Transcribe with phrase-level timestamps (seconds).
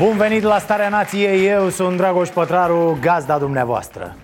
[0.00, 4.16] Bun venit la Starea Nației, eu sunt Dragoș Pătraru, gazda dumneavoastră.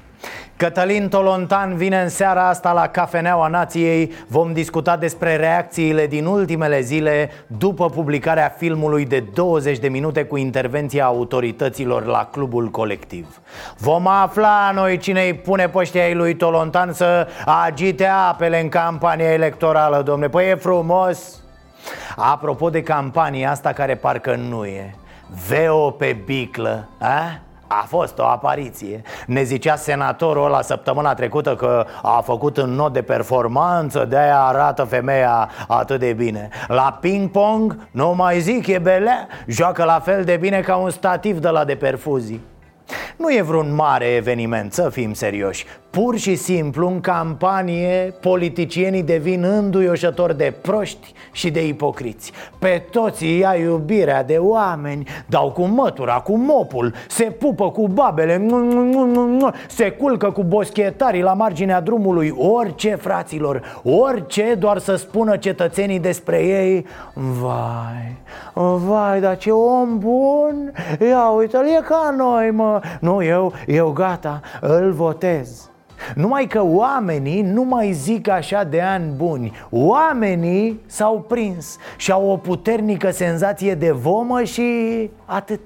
[0.56, 4.12] Cătălin Tolontan vine în seara asta la Cafeneaua Nației.
[4.28, 10.36] Vom discuta despre reacțiile din ultimele zile După publicarea filmului de 20 de minute cu
[10.36, 13.40] intervenția autorităților la clubul colectiv.
[13.78, 17.28] Vom afla noi cine îi pune pe ai lui Tolontan să
[17.64, 20.28] agite apele în campania electorală, domne.
[20.28, 21.42] Păi e frumos!
[22.16, 24.94] Apropo de campania asta care parcă nu e
[25.48, 27.40] Veo pe biclă, a?
[27.66, 29.02] A fost o apariție.
[29.26, 34.84] Ne zicea senatorul ăla săptămâna trecută că a făcut un not de performanță De-aia arată
[34.84, 36.48] femeia atât de bine.
[36.66, 41.38] La ping-pong, nu mai zic, e belea Joacă la fel de bine ca un stativ
[41.38, 42.44] de la de perfuzii.
[43.16, 45.66] Nu e vreun mare eveniment, să fim serioși
[46.02, 52.32] Pur și simplu, în campanie, politicienii devin înduioșători de proști și de ipocriți.
[52.58, 57.88] Pe toți îi ia iubirea de oameni Dau cu mătura, cu mopul Se pupă cu
[57.88, 58.46] babele
[59.68, 66.44] Se culcă cu boschetarii la marginea drumului Orice, fraților, orice Doar să spună cetățenii despre
[66.44, 68.16] ei Vai,
[68.86, 70.72] vai, dar ce om bun!
[71.00, 72.80] Ia uite-l, e ca noi, mă.
[73.00, 75.70] Nu, eu, eu gata, îl votez
[76.14, 79.52] numai că oamenii nu mai zic așa de ani buni.
[79.70, 85.60] Oamenii s-au prins și au o puternică senzație de vomă și atât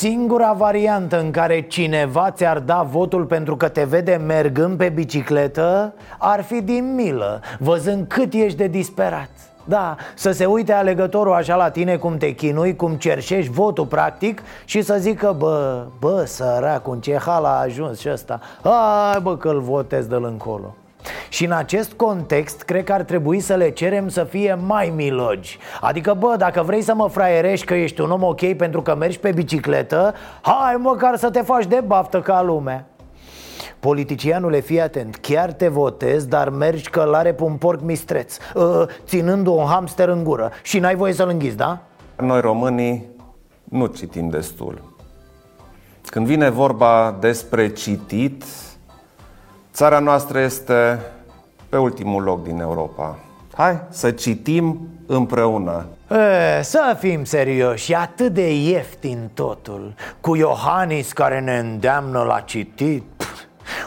[0.00, 5.94] Singura variantă în care cineva ți-ar da votul pentru că te vede mergând pe bicicletă
[6.18, 9.30] Ar fi din milă, văzând cât ești de disperat.
[9.64, 14.42] Da, să se uite alegătorul așa la tine cum te chinui, cum cerșești votul practic
[14.64, 18.40] Și să zică, bă, bă, săracu, în ce hal a ajuns și ăsta?
[18.62, 20.74] Hai bă că-l votez de-l încolo
[21.28, 25.58] și în acest context, cred că ar trebui să le cerem să fie mai milogi.
[25.80, 29.18] Adică, bă, dacă vrei să mă fraierești că ești un om ok pentru că mergi
[29.18, 32.86] pe bicicletă Hai măcar să te faci de baftă ca lumea
[33.80, 39.46] Politicianule, fii atent, chiar te votezi, dar mergi călare pe un porc mistreț uh, Ținând
[39.46, 40.50] un hamster în gură.
[40.62, 41.78] Și n-ai voie să-l înghiți, da?
[42.16, 43.06] Noi românii
[43.64, 44.82] nu citim destul.
[46.06, 48.44] Când vine vorba despre citit
[49.72, 51.00] Țara noastră este
[51.68, 53.18] pe ultimul loc din Europa.
[53.54, 55.86] Hai să citim împreună.
[56.58, 62.40] E, să fim serioși, e atât de ieftin totul Cu Iohannis care ne îndeamnă la
[62.40, 63.04] citit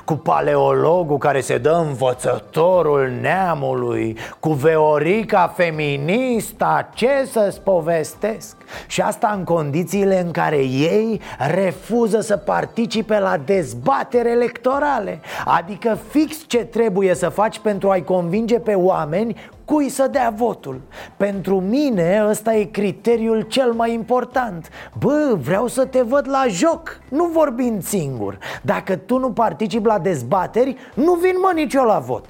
[0.05, 8.55] cu paleologul care se dă învățătorul neamului Cu Veorica feminista, ce să-ți povestesc?
[8.87, 15.19] Și asta în condițiile în care ei refuză să participe la dezbatere electorale.
[15.45, 19.35] Adică fix ce trebuie să faci pentru a-i convinge pe oameni
[19.65, 20.81] cui să dea votul.
[21.17, 24.69] Pentru mine ăsta e criteriul cel mai important.
[24.99, 28.37] Bă, vreau să te văd la joc, nu vorbind singur.
[28.61, 32.25] Dacă tu nu participi la dezbateri, nu vin mă nici eu la vot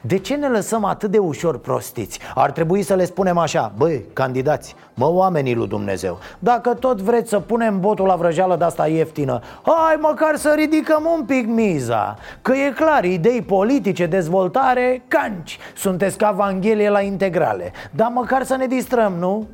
[0.00, 2.18] de ce ne lăsăm atât de ușor prostiți?
[2.34, 7.28] Ar trebui să le spunem așa Băi, candidați, mă oamenii lui Dumnezeu Dacă tot vreți
[7.28, 12.16] să punem botul la vrăjeală de asta ieftină Hai măcar să ridicăm un pic miza
[12.42, 18.56] Că e clar, idei politice, dezvoltare, canci Sunteți ca Evanghelie la integrale Dar măcar să
[18.56, 19.46] ne distrăm, nu?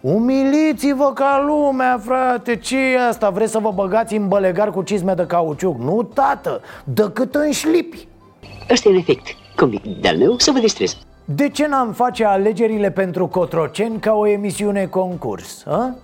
[0.00, 3.30] Umiliți-vă ca lumea, frate ce e asta?
[3.30, 5.78] Vreți să vă băgați în bălegar cu cizme de cauciuc?
[5.78, 8.08] Nu, tată, decât în șlipi
[8.70, 9.26] Ăsta e un efect
[9.56, 10.96] comic de-al meu să vă distrez.
[11.24, 15.66] De ce n-am face alegerile pentru Cotroceni ca o emisiune concurs?
[15.66, 15.94] A?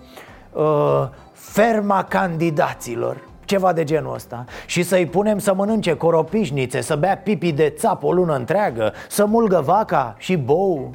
[0.53, 7.17] Uh, ferma candidaților ceva de genul ăsta Și să-i punem să mănânce coropișnițe Să bea
[7.17, 10.95] pipi de țap o lună întreagă Să mulgă vaca și bou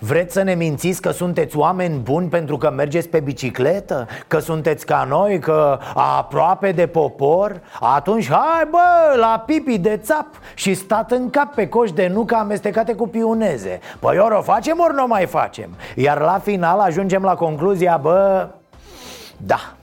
[0.00, 4.06] Vreți să ne mințiți că sunteți oameni buni pentru că mergeți pe bicicletă?
[4.26, 7.60] Că sunteți ca noi, că aproape de popor?
[7.80, 12.34] Atunci hai bă, la pipi de țap și stat în cap pe coș de nucă
[12.34, 16.78] amestecate cu piuneze Păi ori o facem, ori nu o mai facem Iar la final
[16.78, 18.48] ajungem la concluzia, bă,
[19.36, 19.74] da,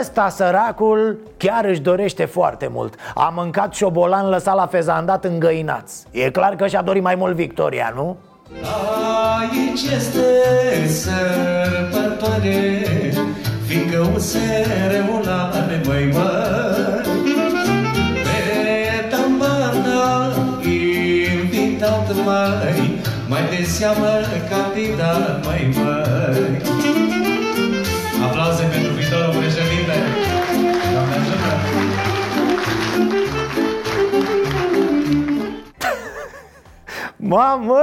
[0.00, 6.30] Ăsta, săracul, chiar își dorește foarte mult A mâncat șobolan lăsat la fezandat îngăinați E
[6.30, 8.16] clar că și-a dorit mai mult victoria, nu?
[8.60, 10.26] Aici este
[10.86, 12.60] sărbătoare
[13.66, 17.08] Fiindcă USR-ul are mai mari
[18.24, 20.32] Pe tampana
[20.64, 24.20] invitat mai Mai de seamă
[24.50, 26.91] candidat mai mari
[37.24, 37.82] Mamă,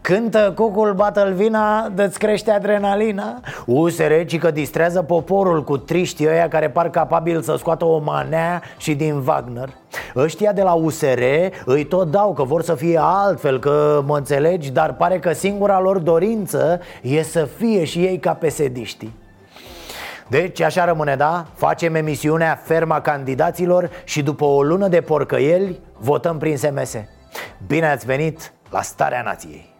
[0.00, 3.40] cântă cucul Batalvina, dă-ți crește adrenalina.
[3.66, 8.62] USR ci că distrează poporul cu triștii ăia care par capabil să scoată o manea
[8.76, 9.68] și din Wagner.
[10.16, 11.22] Ăștia de la USR
[11.64, 15.80] îi tot dau că vor să fie altfel, că mă înțelegi Dar pare că singura
[15.80, 19.16] lor dorință e să fie și ei ca pesediștii.
[20.28, 21.46] Deci așa rămâne, da?
[21.54, 26.96] Facem emisiunea Ferma Candidaților și după o lună de porcăieli votăm prin SMS
[27.66, 29.72] Bine ați venit la Starea Nației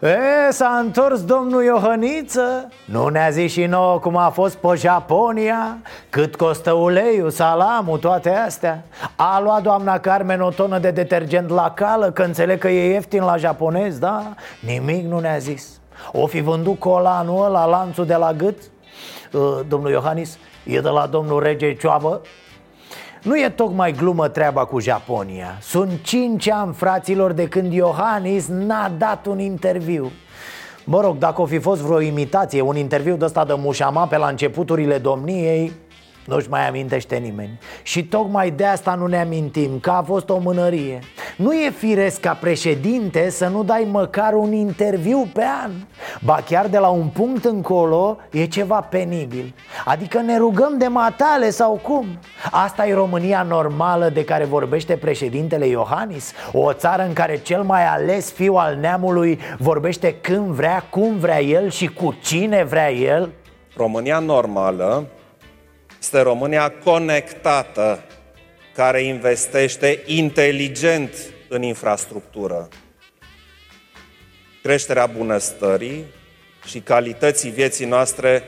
[0.00, 5.78] E, s-a întors domnul Iohăniță Nu ne-a zis și nouă cum a fost pe Japonia
[6.10, 8.84] Cât costă uleiul, salamul, toate astea
[9.16, 13.22] A luat doamna Carmen o tonă de detergent la cală Că înțeleg că e ieftin
[13.22, 14.34] la japonez, da?
[14.60, 15.80] Nimic nu ne-a zis
[16.12, 18.58] O fi vândut colanul ăla, lanțul de la gât?
[19.32, 22.20] Uh, domnul Iohannis, e de la domnul rege Cioabă?
[23.26, 25.58] Nu e tocmai glumă treaba cu Japonia.
[25.60, 30.10] Sunt cinci ani, fraților, de când Iohannis n-a dat un interviu.
[30.84, 34.16] Mă rog, dacă o fi fost vreo imitație, un interviu de ăsta de mușama pe
[34.16, 35.72] la începuturile domniei
[36.26, 40.38] nu-și mai amintește nimeni Și tocmai de asta nu ne amintim Că a fost o
[40.38, 40.98] mânărie
[41.36, 45.70] Nu e firesc ca președinte să nu dai măcar un interviu pe an
[46.24, 51.50] Ba chiar de la un punct încolo e ceva penibil Adică ne rugăm de matale
[51.50, 52.06] sau cum?
[52.50, 56.32] Asta e România normală de care vorbește președintele Iohannis?
[56.52, 61.42] O țară în care cel mai ales fiu al neamului vorbește când vrea, cum vrea
[61.42, 63.30] el și cu cine vrea el?
[63.76, 65.06] România normală
[65.98, 68.04] este România conectată,
[68.74, 71.10] care investește inteligent
[71.48, 72.68] în infrastructură.
[74.62, 76.04] Creșterea bunăstării
[76.66, 78.42] și calității vieții noastre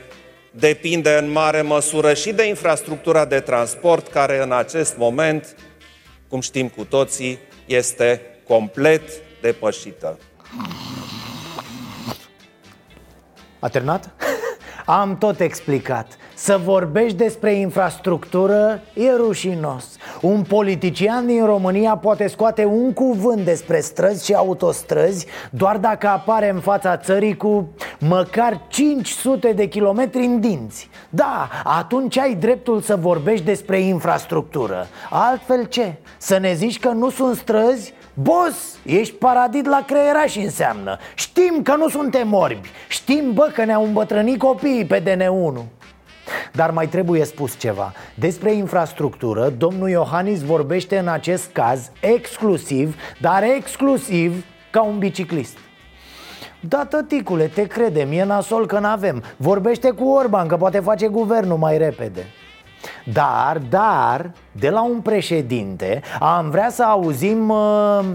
[0.51, 5.55] depinde în mare măsură și de infrastructura de transport, care în acest moment,
[6.27, 9.01] cum știm cu toții, este complet
[9.41, 10.17] depășită.
[13.59, 14.09] A terminat?
[14.85, 19.85] Am tot explicat să vorbești despre infrastructură e rușinos.
[20.21, 26.49] Un politician din România poate scoate un cuvânt despre străzi și autostrăzi Doar dacă apare
[26.49, 27.69] în fața țării cu
[27.99, 30.89] măcar 500 de kilometri în dinți.
[31.09, 34.87] Da, atunci ai dreptul să vorbești despre infrastructură.
[35.09, 35.93] Altfel ce?
[36.17, 37.93] Să ne zici că nu sunt străzi?
[38.13, 40.97] Bos, ești paradit la creieraș înseamnă.
[41.15, 42.69] Știm că nu suntem orbi.
[42.87, 45.78] Știm, bă, că ne-au îmbătrânit copiii pe DN1
[46.53, 47.93] dar mai trebuie spus ceva.
[48.13, 55.57] Despre infrastructură, domnul Iohannis vorbește în acest caz exclusiv, dar exclusiv ca un biciclist.
[56.59, 59.23] Da, tăticule, te credem, e nasol că n-avem.
[59.37, 62.25] Vorbește cu Orban, că poate face guvernul mai repede.
[63.13, 67.49] Dar, dar, de la un președinte Am vrea să auzim...
[67.49, 68.05] Uh...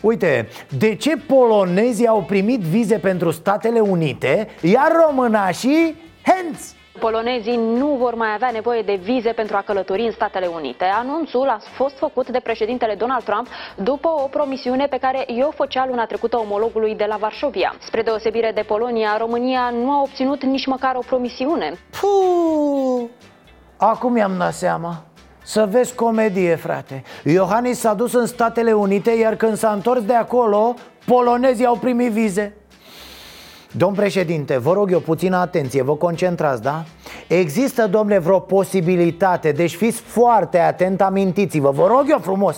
[0.00, 6.74] Uite, de ce polonezii au primit vize pentru Statele Unite Iar românașii, hands
[7.06, 10.84] polonezii nu vor mai avea nevoie de vize pentru a călători în Statele Unite.
[10.84, 15.86] Anunțul a fost făcut de președintele Donald Trump după o promisiune pe care i-o făcea
[15.86, 17.74] luna trecută omologului de la Varșovia.
[17.86, 21.72] Spre deosebire de Polonia, România nu a obținut nici măcar o promisiune.
[22.00, 23.08] Puh,
[23.76, 25.04] acum i-am dat seama.
[25.44, 30.14] Să vezi comedie, frate Iohannis s-a dus în Statele Unite Iar când s-a întors de
[30.14, 30.74] acolo
[31.06, 32.56] Polonezii au primit vize
[33.76, 36.84] Domn președinte, vă rog eu puțină atenție, vă concentrați, da?
[37.28, 42.56] Există, domnule, vreo posibilitate, deci fiți foarte atent, amintiți-vă, vă rog eu frumos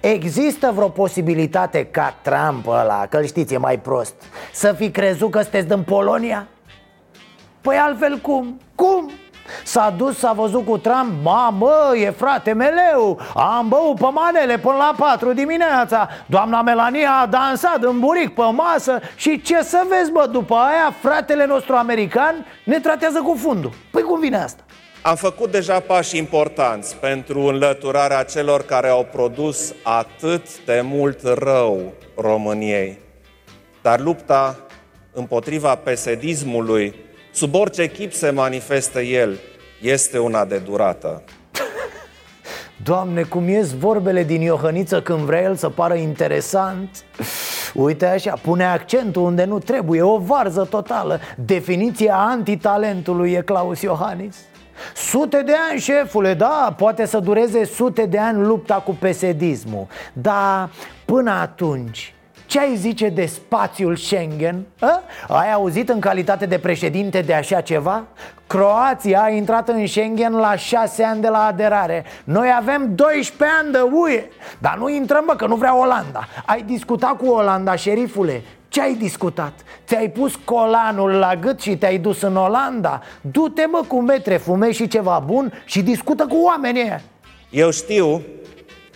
[0.00, 4.14] Există vreo posibilitate ca Trump ăla, că știți, e mai prost
[4.52, 6.48] Să fi crezut că sunteți din Polonia?
[7.60, 8.60] Păi altfel cum?
[8.74, 9.10] Cum?
[9.64, 14.76] S-a dus, s-a văzut cu Trump Mamă, e frate meleu Am băut pe manele până
[14.76, 20.10] la 4 dimineața Doamna Melania a dansat în buric pe masă Și ce să vezi,
[20.10, 24.62] bă, după aia Fratele nostru american ne tratează cu fundul Păi cum vine asta?
[25.02, 31.92] Am făcut deja pași importanți pentru înlăturarea celor care au produs atât de mult rău
[32.16, 32.98] României.
[33.82, 34.58] Dar lupta
[35.12, 36.94] împotriva pesedismului,
[37.30, 39.38] sub orice chip se manifestă el,
[39.80, 41.22] este una de durată.
[42.82, 47.04] Doamne, cum ies vorbele din Iohăniță când vrea el să pară interesant?
[47.74, 51.20] Uite așa, pune accentul unde nu trebuie, o varză totală.
[51.44, 54.36] Definiția antitalentului e Claus Iohannis.
[54.94, 59.86] Sute de ani, șefule, da, poate să dureze sute de ani lupta cu pesedismul.
[60.12, 60.70] Dar
[61.04, 62.14] până atunci,
[62.48, 64.64] ce ai zice de spațiul Schengen?
[64.80, 65.02] A?
[65.28, 68.04] Ai auzit în calitate de președinte de așa ceva?
[68.46, 73.72] Croația a intrat în Schengen la 6 ani de la aderare Noi avem 12 ani
[73.72, 74.24] de UE
[74.58, 78.42] Dar nu intrăm, bă, că nu vrea Olanda Ai discutat cu Olanda, șerifule?
[78.68, 79.52] Ce ai discutat?
[79.86, 83.02] Ți-ai pus colanul la gât și te-ai dus în Olanda?
[83.20, 87.00] Du-te mă cu metre, fumezi și ceva bun și discută cu oamenii
[87.50, 88.22] Eu știu,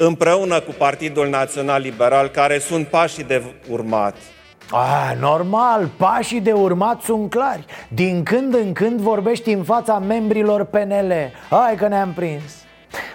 [0.07, 4.17] împreună cu Partidul Național Liberal, care sunt pașii de urmat.
[4.71, 7.65] Ah, normal, pașii de urmat sunt clari.
[7.89, 11.13] Din când în când vorbești în fața membrilor PNL
[11.51, 12.43] Hai că ne-am prins.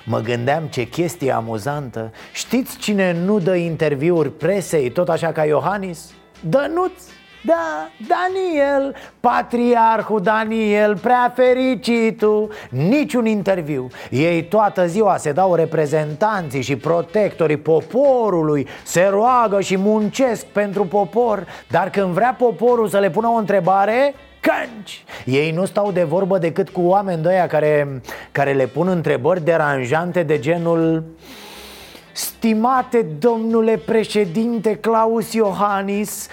[0.05, 2.11] Mă gândeam ce chestie amuzantă.
[2.33, 6.13] Știți cine nu dă interviuri presei tot așa ca Iohannis?
[6.41, 7.01] Dănuț
[7.41, 13.87] da, Daniel, patriarhul Daniel, prea fericitul Niciun interviu.
[14.09, 21.47] Ei toată ziua se dau reprezentanții și protectorii poporului Se roagă și muncesc pentru popor
[21.69, 25.03] Dar când vrea poporul să le pună o întrebare, cânci!
[25.25, 28.01] Ei nu stau de vorbă decât cu oameni de care,
[28.31, 31.03] care le pun întrebări deranjante de genul
[32.17, 36.27] Stimate domnule președinte Claus Iohannis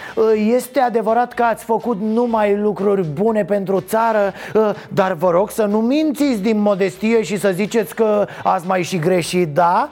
[0.55, 4.33] Este adevărat că ați făcut numai lucruri bune pentru țară
[4.89, 8.99] Dar vă rog să nu mințiți din modestie și să ziceți că ați mai și
[8.99, 9.89] greșit, da?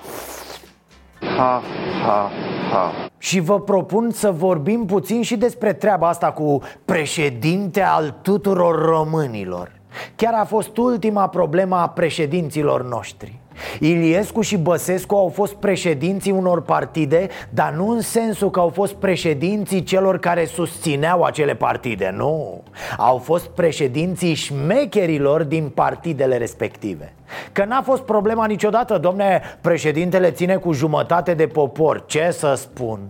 [1.36, 1.62] Ha,
[2.06, 2.30] ha,
[2.70, 2.92] ha.
[3.18, 9.72] Și vă propun să vorbim puțin și despre treaba asta cu președinte al tuturor românilor
[10.16, 13.41] Chiar a fost ultima problemă a președinților noștri
[13.80, 18.94] Iliescu și Băsescu au fost președinții unor partide Dar nu în sensul că au fost
[18.94, 22.62] președinții celor care susțineau acele partide Nu,
[22.96, 27.12] au fost președinții șmecherilor din partidele respective.
[27.52, 32.04] Că n-a fost problema niciodată, domne, președintele ține cu jumătate de popor.
[32.06, 33.00] Ce să spun?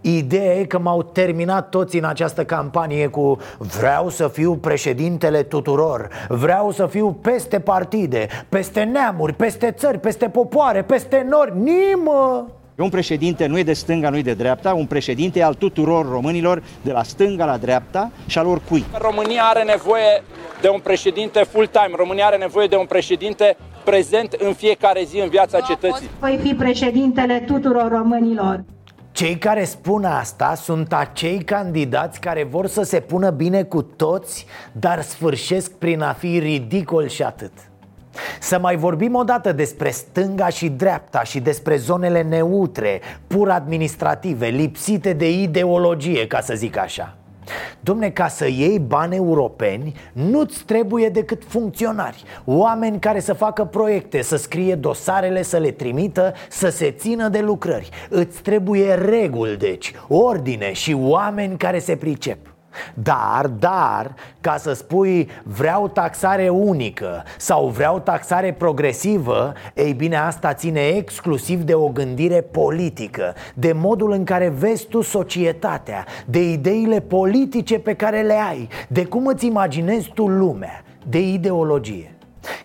[0.00, 6.08] Ideea e că m-au terminat toți în această campanie cu Vreau să fiu președintele tuturor
[6.28, 12.46] Vreau să fiu peste partide, peste neamuri, peste țări, peste popoare, peste nori Nimă!
[12.76, 16.08] Un președinte nu e de stânga, nu e de dreapta, un președinte e al tuturor
[16.10, 18.84] românilor, de la stânga la dreapta și al oricui.
[18.98, 20.22] România are nevoie
[20.60, 25.28] de un președinte full-time, România are nevoie de un președinte prezent în fiecare zi în
[25.28, 26.08] viața cetății.
[26.20, 28.64] Voi fi președintele tuturor românilor.
[29.20, 34.46] Cei care spun asta sunt acei candidați care vor să se pună bine cu toți,
[34.72, 37.52] dar sfârșesc prin a fi ridicol și atât.
[38.40, 44.46] Să mai vorbim o dată despre stânga și dreapta și despre zonele neutre, pur administrative,
[44.46, 47.16] lipsite de ideologie, ca să zic așa.
[47.80, 54.22] Domne, ca să iei bani europeni, nu-ți trebuie decât funcționari Oameni care să facă proiecte,
[54.22, 57.88] să scrie dosarele, să le trimită, să se țină de lucrări.
[58.08, 62.38] Îți trebuie reguli, deci, ordine și oameni care se pricep
[62.94, 70.54] dar, dar, ca să spui vreau taxare unică sau vreau taxare progresivă Ei bine, asta
[70.54, 77.00] ține exclusiv de o gândire politică De modul în care vezi tu societatea De ideile
[77.00, 82.14] politice pe care le ai De cum îți imaginezi tu lumea De ideologie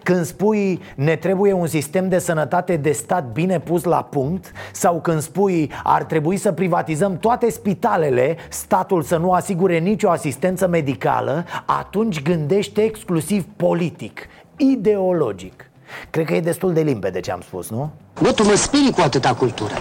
[0.03, 5.01] când spui ne trebuie un sistem de sănătate de stat bine pus la punct Sau
[5.01, 11.45] când spui ar trebui să privatizăm toate spitalele Statul să nu asigure nicio asistență medicală
[11.65, 15.69] Atunci gândește exclusiv politic, ideologic
[16.09, 17.91] Cred că e destul de limpede ce am spus, nu?
[18.21, 19.73] Bă, tu mă sperii cu atâta cultură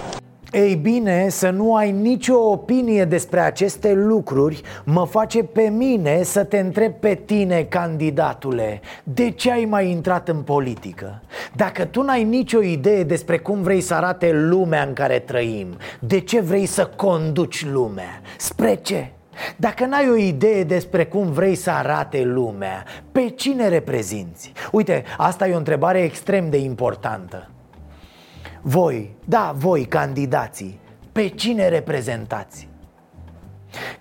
[0.54, 6.44] ei bine, să nu ai nicio opinie despre aceste lucruri Mă face pe mine să
[6.44, 11.22] te întreb pe tine, candidatule De ce ai mai intrat în politică?
[11.56, 15.66] Dacă tu n-ai nicio idee despre cum vrei să arate lumea în care trăim
[16.00, 18.20] De ce vrei să conduci lumea?
[18.38, 19.10] Spre ce?
[19.56, 24.52] Dacă n-ai o idee despre cum vrei să arate lumea, pe cine reprezinți?
[24.72, 27.48] Uite, asta e o întrebare extrem de importantă
[28.66, 30.80] Voi, da, voi, candidații,
[31.12, 32.68] pe cine reprezentați?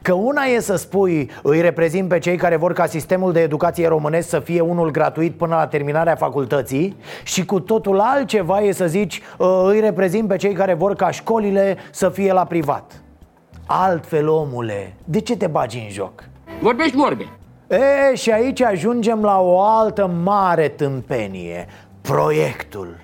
[0.02, 3.88] Că una e să spui îi reprezint pe cei care vor ca sistemul de educație
[3.88, 8.88] românesc să fie unul gratuit până la terminarea facultății Și cu totul altceva e să
[8.88, 13.04] zici ă, îi reprezint pe cei care vor ca școlile să fie la privat
[13.66, 16.24] Altfel, omule, de ce te bagi în joc?
[16.62, 17.28] Vorbești vorbe.
[17.68, 21.68] E, și aici ajungem la o altă mare tâmpenie
[22.02, 23.04] Proiectul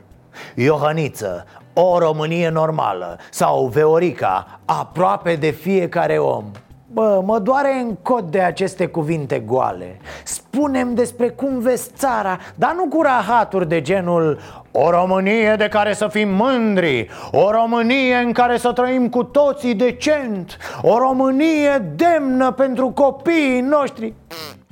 [0.55, 6.43] Iohăniță, o Românie normală Sau Veorica, aproape de fiecare om.
[6.91, 9.99] Bă, mă doare în cod de aceste cuvinte goale.
[10.23, 14.39] Spunem despre cum vezi țara Dar nu cu rahaturi de genul
[14.71, 19.75] O Românie de care să fim mândri O Românie în care să trăim cu toții
[19.75, 24.13] decent O Românie demnă pentru copiii noștri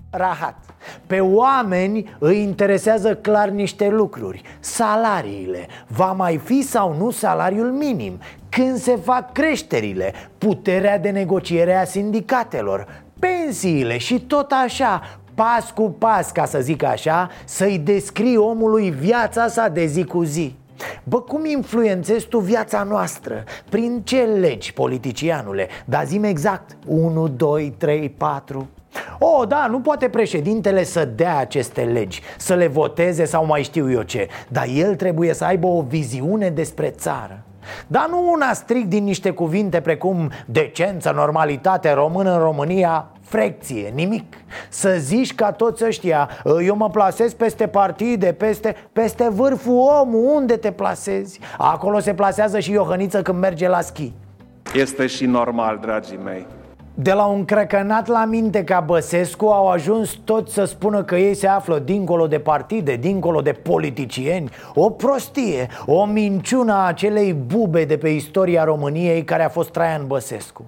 [0.10, 0.56] Rahat
[1.08, 8.20] pe oameni îi interesează clar niște lucruri Salariile Va mai fi sau nu salariul minim?
[8.50, 10.14] Când se fac creșterile?
[10.38, 13.04] Puterea de negociere a sindicatelor?
[13.20, 15.02] Pensiile și tot așa
[15.36, 20.24] Pas cu pas, ca să zic așa Să-i descrii omului viața sa de zi cu
[20.24, 20.56] zi
[21.04, 23.44] Bă, cum influențezi tu viața noastră?
[23.70, 25.68] Prin ce legi, politicianule?
[25.86, 28.68] Dar zim exact 1, 2, 3, 4
[29.20, 33.92] o, da, nu poate președintele să dea aceste legi Să le voteze sau mai știu
[33.92, 34.28] eu ce.
[34.48, 37.42] Dar el trebuie să aibă o viziune despre țară.
[37.88, 44.34] Dar nu una strict din niște cuvinte precum decență, normalitate, român în România, frecție, nimic.
[44.70, 46.30] Să zici ca toți ăștia,
[46.66, 51.40] eu mă plasez peste partide, peste, peste vârful omul, unde te plasezi?
[51.58, 54.12] Acolo se plasează și Iohăniță când merge la schi.
[54.74, 56.46] Este și normal, dragii mei
[57.00, 61.34] de la un crecănat la minte ca Băsescu au ajuns toți să spună că ei
[61.34, 64.50] se află dincolo de partide, dincolo de politicieni.
[64.74, 70.08] O prostie, o minciună a acelei bube de pe istoria României care a fost Traian
[70.08, 70.66] Băsescu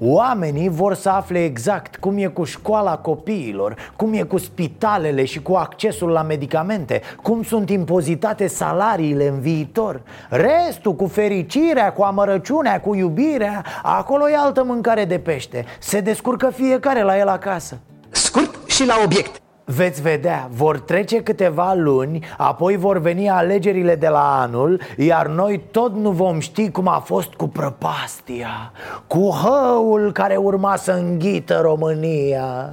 [0.00, 5.42] Oamenii vor să afle exact cum e cu școala copiilor, cum e cu spitalele și
[5.42, 10.00] cu accesul la medicamente, cum sunt impozitate salariile în viitor.
[10.28, 15.64] Restul, cu fericirea, cu amărăciunea, cu iubirea, acolo e altă mâncare de pește.
[15.78, 17.78] Se descurcă fiecare la el acasă.
[18.10, 19.45] Scurt și la obiect.
[19.68, 25.62] Veți vedea, vor trece câteva luni, apoi vor veni alegerile de la anul Iar noi
[25.70, 28.72] tot nu vom ști cum a fost cu prăpastia
[29.06, 32.72] Cu hăul care urma să înghită România.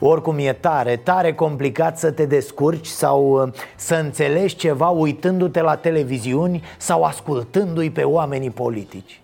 [0.00, 5.76] Oricum e tare, tare complicat să te descurci sau uh, să înțelegi ceva uitându-te la
[5.76, 9.20] televiziuni sau ascultându-i pe oamenii politici.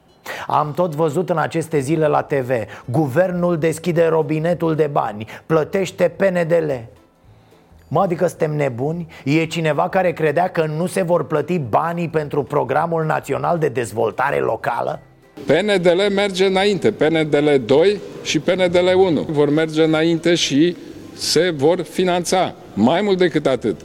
[0.46, 2.50] Am tot văzut în aceste zile la TV
[2.84, 6.70] Guvernul deschide robinetul de bani Plătește PNDL
[7.88, 9.06] Mă, adică suntem nebuni?
[9.24, 14.38] E cineva care credea că nu se vor plăti banii pentru Programul Național de Dezvoltare
[14.38, 15.00] Locală?
[15.46, 20.76] PNDL merge înainte, PNDL 2 și PNDL 1 vor merge înainte și
[21.14, 22.54] se vor finanța.
[22.74, 23.80] Mai mult decât atât.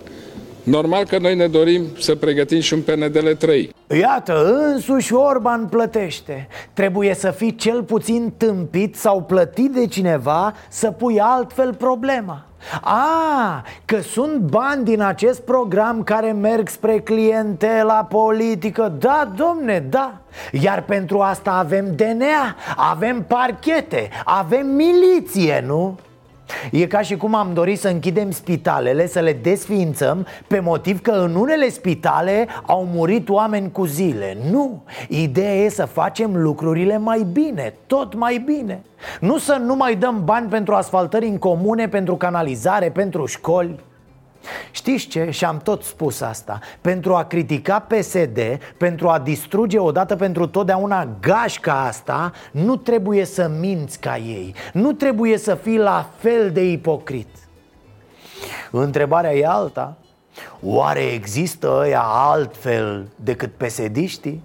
[0.63, 3.70] Normal că noi ne dorim să pregătim și un PNDL 3.
[4.00, 10.92] Iată, însuși Orban plătește Trebuie să fii cel puțin tâmpit sau plătit de cineva să
[10.92, 12.46] pui altfel problema
[12.82, 20.17] a, că sunt bani din acest program care merg spre clientela politică Da, domne, da
[20.52, 25.97] Iar pentru asta avem DNA, avem parchete, avem miliție, nu?
[26.71, 31.12] E ca și cum am dorit să închidem spitalele, să le desființăm Pe motiv că
[31.12, 34.38] în unele spitale au murit oameni cu zile.
[34.51, 38.82] Nu, ideea e să facem lucrurile mai bine, tot mai bine.
[39.19, 43.79] Nu să nu mai dăm bani pentru asfaltări în comune, pentru canalizare, pentru școli
[44.71, 45.29] Știți ce?
[45.29, 46.60] Și am tot spus asta.
[46.82, 48.39] Pentru a critica PSD
[48.77, 54.56] Pentru a distruge odată pentru totdeauna gașca asta Nu trebuie să minți ca ei.
[54.73, 57.27] Nu trebuie să fii la fel de ipocrit.
[58.71, 59.97] Întrebarea e alta.
[60.62, 64.43] Oare există ăia altfel decât pesediștii?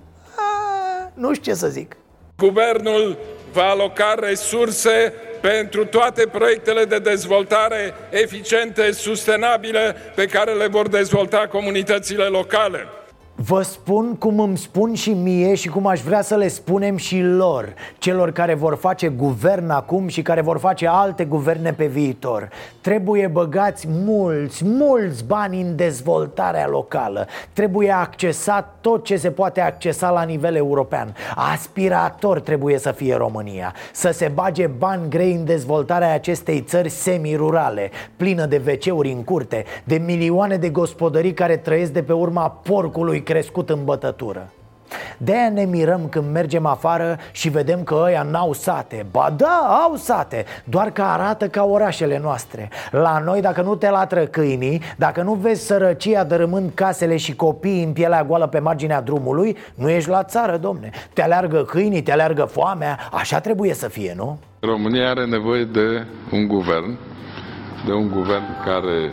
[1.14, 1.96] Nu știu ce să zic.
[2.36, 3.18] Guvernul
[3.52, 11.46] va aloca resurse pentru toate proiectele de dezvoltare eficiente, sustenabile, pe care le vor dezvolta
[11.46, 12.86] comunitățile locale.
[13.40, 17.20] Vă spun cum îmi spun și mie și cum aș vrea să le spunem și
[17.20, 22.48] lor Celor care vor face guvern acum și care vor face alte guverne pe viitor.
[22.80, 27.26] Trebuie băgați mulți, mulți bani în dezvoltarea locală.
[27.52, 31.14] Trebuie accesat tot ce se poate accesa la nivel european.
[31.34, 33.74] Aspirator trebuie să fie România.
[33.92, 39.64] Să se bage bani grei în dezvoltarea acestei țări semi-rurale Plină de wc în curte
[39.84, 44.52] De milioane de gospodării care trăiesc de pe urma porcului crescut în bătătură
[45.18, 49.96] de ne mirăm când mergem afară și vedem că ăia n-au sate Ba da, au
[49.96, 55.22] sate, doar că arată ca orașele noastre La noi dacă nu te latră câinii, dacă
[55.22, 60.08] nu vezi sărăcia dărâmând casele și copiii în pielea goală pe marginea drumului Nu ești
[60.08, 64.38] la țară, domne Te aleargă câinii, te aleargă foamea, așa trebuie să fie, nu?
[64.60, 66.98] România are nevoie de un guvern,
[67.86, 69.10] de un guvern care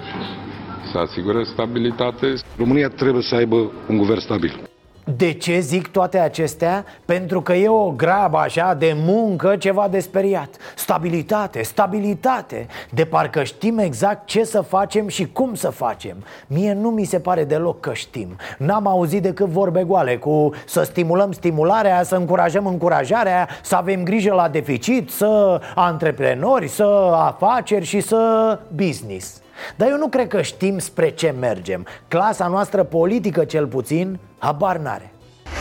[0.91, 2.33] să asigure stabilitate.
[2.57, 4.69] România trebuie să aibă un guvern stabil.
[5.17, 6.85] De ce zic toate acestea?
[7.05, 10.55] Pentru că e o grabă așa de muncă ceva de speriat.
[10.75, 12.67] Stabilitate, stabilitate.
[12.89, 16.15] De parcă știm exact ce să facem și cum să facem.
[16.47, 18.35] Mie nu mi se pare deloc că știm.
[18.57, 24.33] N-am auzit decât vorbe goale cu să stimulăm stimularea, să încurajăm încurajarea Să avem grijă
[24.33, 29.43] la deficit, să antreprenori, să afaceri și să business
[29.75, 34.77] dar eu nu cred că știm spre ce mergem Clasa noastră politică cel puțin habar
[34.77, 35.09] n-are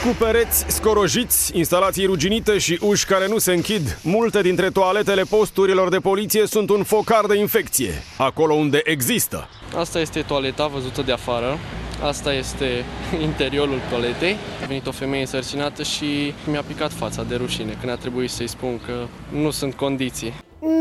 [0.05, 5.89] cu pereți scorojiți, instalații ruginite și uși care nu se închid, multe dintre toaletele posturilor
[5.89, 9.49] de poliție sunt un focar de infecție, acolo unde există.
[9.77, 11.59] Asta este toaleta văzută de afară.
[12.03, 12.85] Asta este
[13.29, 14.37] interiorul toaletei.
[14.63, 18.49] A venit o femeie însărcinată și mi-a picat fața de rușine când a trebuit să-i
[18.49, 19.07] spun că
[19.39, 20.35] nu sunt condiții.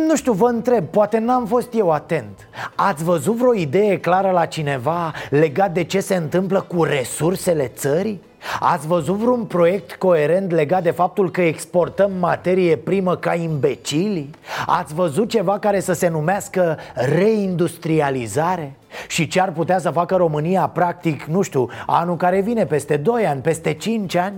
[0.07, 4.45] Nu știu, vă întreb, poate n-am fost eu atent Ați văzut vreo idee clară la
[4.45, 8.21] cineva legat de ce se întâmplă cu resursele țării?
[8.59, 14.29] Ați văzut vreun proiect coerent legat de faptul că exportăm materie primă ca imbecili?
[14.65, 18.73] Ați văzut ceva care să se numească reindustrializare?
[19.07, 23.25] Și ce ar putea să facă România practic, nu știu, anul care vine, peste 2
[23.25, 24.35] ani, peste 5 ani?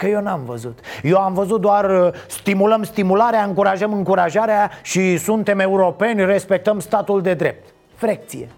[0.00, 0.78] Că eu n-am văzut.
[1.02, 7.34] Eu am văzut doar uh, stimulăm stimularea, încurajăm încurajarea Și suntem europeni, respectăm statul de
[7.34, 7.68] drept.
[7.94, 8.48] Frecție.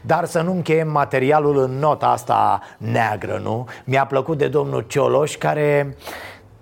[0.00, 3.66] Dar să nu încheiem materialul în nota asta neagră, nu?
[3.84, 5.96] Mi-a plăcut de domnul Cioloș care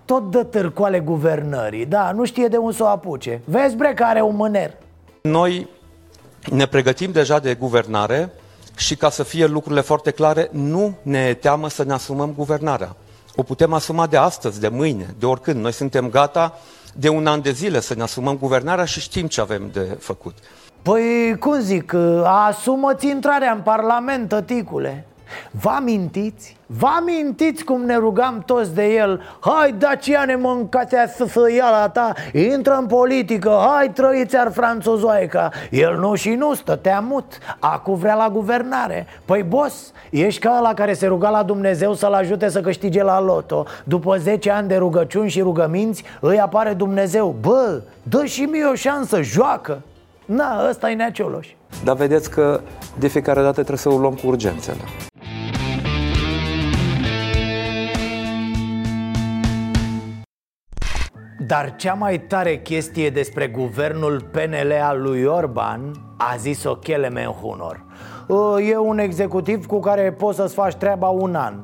[0.04, 1.86] tot dă târcoale guvernării.
[1.86, 3.40] Da, nu știe de unde să o apuce.
[3.44, 4.74] Vezi, bre, că are un mâner.
[5.22, 5.68] Noi
[6.50, 8.32] ne pregătim deja de guvernare
[8.76, 12.96] și ca să fie lucrurile foarte clare, nu ne teamă să ne asumăm guvernarea.
[13.36, 15.60] O putem asuma de astăzi, de mâine, de oricând.
[15.60, 16.58] Noi suntem gata
[16.94, 20.34] de un an de zile să ne asumăm guvernarea și știm ce avem de făcut.
[20.82, 25.06] Păi, cum zic, asumă-ți intrarea în Parlament, tăticule
[25.50, 26.56] Vă amintiți?
[26.66, 29.20] Vă amintiți cum ne rugam toți de el?
[29.40, 32.12] Hai Daciane mâncatea să să ia la ta.
[32.32, 33.58] Intră în politică.
[33.70, 37.38] Hai trăiți ar franțozoaica El nu și nu stătea mut.
[37.58, 39.06] Acu vrea la guvernare.
[39.24, 43.20] Păi boss, ești ca la care se ruga la Dumnezeu să-l ajute să câștige la
[43.20, 43.64] loto.
[43.84, 47.36] După 10 ani de rugăciuni și rugăminți Îi apare Dumnezeu.
[47.40, 49.82] Bă, dă și mie o șansă, joacă.
[50.24, 51.48] Na, ăsta e Neacioloș
[51.84, 52.60] Dar vedeți că
[52.98, 54.80] de fiecare dată trebuie să o luăm cu urgențele
[61.52, 67.84] Dar cea mai tare chestie despre guvernul PNL al lui Orban a zis-o Kelemen Hunor.
[68.28, 71.54] Ă, E un executiv cu care poți să-ți faci treaba un an.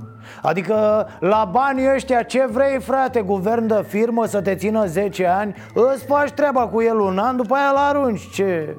[0.42, 5.54] Adică la banii ăștia ce vrei frate, guvern de firmă să te țină 10 ani
[5.74, 8.76] Îți faci treaba cu el un an, după aia la arunci, ce...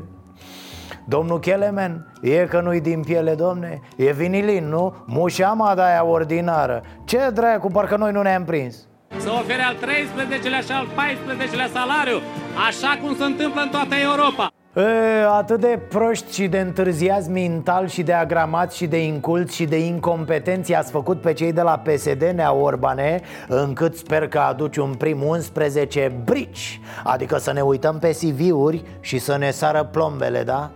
[1.06, 3.82] Domnul Kelemen, e că nu-i din piele, domne?
[3.96, 4.96] E vinilin, nu?
[5.06, 6.82] Mușama de aia ordinară.
[7.04, 12.22] Ce dracu, parcă noi nu ne-am prins să ofere al 13-lea și al 14-lea salariu,
[12.68, 14.52] așa cum se întâmplă în toată Europa.
[14.76, 19.66] E, atât de proști și de întârziați mental și de agramați și de inculți și
[19.66, 24.78] de incompetenți ați făcut pe cei de la PSD, Nea Orbane, încât sper că aduci
[24.78, 30.44] un prim 11 brici, adică să ne uităm pe CV-uri și să ne sară plombele,
[30.44, 30.72] da?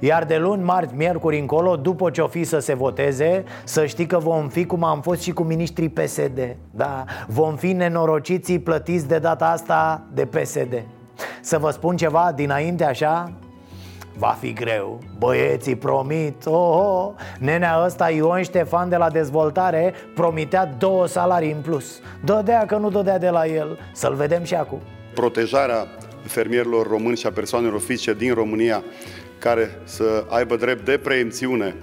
[0.00, 4.06] Iar de luni, marți, miercuri încolo, după ce o fi să se voteze Să știi
[4.06, 9.08] că vom fi cum am fost și cu ministrii PSD Da, vom fi nenorociții plătiți
[9.08, 10.82] de data asta de PSD
[11.40, 13.32] Să vă spun ceva dinainte așa?
[14.18, 16.46] Va fi greu, băieții promit.
[16.46, 17.10] Oh, oh.
[17.38, 22.00] Nenea ăsta Ion Ștefan de la dezvoltare Promitea două salarii în plus.
[22.24, 23.78] Dădea că nu dădea de la el.
[23.92, 24.80] Să-l vedem și acum.
[25.14, 25.86] Protejarea
[26.24, 28.82] fermierilor români și a persoanelor fizice din România
[29.46, 31.74] care să aibă drept de preemțiune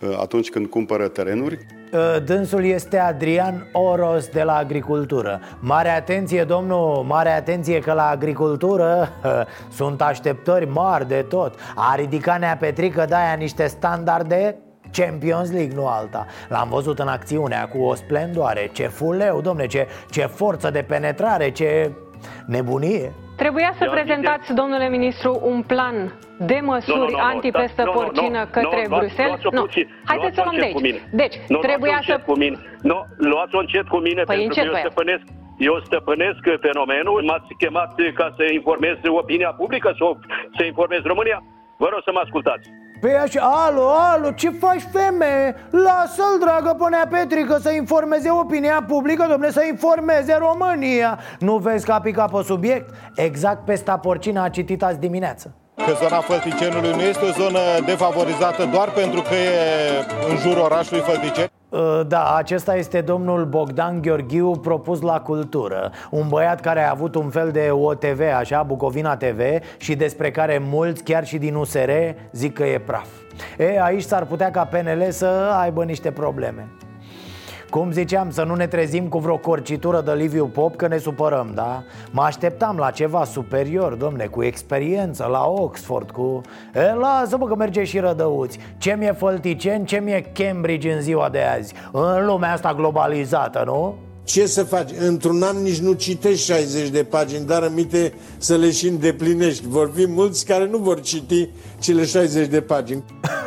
[0.00, 1.58] uh, atunci când cumpără terenuri.
[1.92, 5.40] Uh, Dânsul este Adrian Oros de la Agricultură.
[5.60, 9.08] Mare atenție, domnul, mare atenție că la agricultură
[9.78, 11.54] Sunt așteptări mari de tot.
[11.74, 14.56] A ridicat Nea Petrică de-aia niște standarde?
[14.92, 16.26] Champions League, nu alta.
[16.48, 18.70] L-am văzut în acțiunea cu o splendoare.
[18.72, 21.92] Ce fuleu, domne, ce, ce forță de penetrare, ce
[22.46, 25.96] nebunie Trebuia să prezentați, domnule ministru, un plan
[26.38, 29.32] de măsuri Nu, nu, nu, nu, antipestă nu, nu, porcină nu, către nu, luați- Bruxelles?
[29.42, 29.60] luați-o Nu.
[29.66, 30.86] puțin, Haideți să o luați-o luăm de încet cu aici.
[30.88, 31.00] mine.
[31.22, 32.12] Deci, Nu, trebuia luați-o să...
[32.12, 32.56] încet cu mine.
[32.90, 32.98] Nu,
[33.30, 34.84] luați-o încet cu mine, Păi pentru încet că cu eu el.
[34.86, 35.24] stăpânesc,
[35.68, 37.18] eu stăpânesc fenomenul.
[37.28, 40.18] M-ați chemat ca să informez opinia publică, să, o-
[40.56, 41.38] să informez România.
[41.82, 42.66] Vă rog să mă ascultați.
[43.00, 45.54] Păi așa, alo, alo, ce faci femeie?
[45.70, 51.92] Lasă-l, dragă, pânea Petrică să informeze opinia publică, domne, să informeze România Nu vezi că
[51.92, 52.94] a picat pe subiect?
[53.14, 55.54] Exact pesta porcină a citit azi dimineață
[55.84, 59.50] că zona Fălticenului nu este o zonă defavorizată doar pentru că e
[60.30, 61.50] în jurul orașului Fălticeni?
[61.76, 65.90] Uh, Da, acesta este domnul Bogdan Gheorghiu propus la cultură.
[66.10, 69.40] Un băiat care a avut un fel de OTV, așa, Bucovina TV
[69.76, 71.90] Și despre care mulți, chiar și din USR,
[72.32, 73.08] zic că e praf.
[73.58, 75.26] E, aici s-ar putea ca PNL să
[75.60, 76.68] aibă niște probleme
[77.76, 81.52] cum ziceam, să nu ne trezim cu vreo corcitură de Liviu Pop că ne supărăm,
[81.54, 81.84] da?
[82.10, 86.40] Mă așteptam la ceva superior, domne, cu experiență, la Oxford, cu...
[86.74, 91.40] E, lasă-mă că merge și rădăuți Ce mi-e Fălticen, ce mi-e Cambridge în ziua de
[91.40, 93.94] azi În lumea asta globalizată, nu?
[94.24, 94.90] Ce să faci?
[94.98, 99.68] Într-un an nici nu citești 60 de pagini, dar aminte să le și îndeplinești.
[99.68, 103.04] Vor fi mulți care nu vor citi cele 60 de pagini.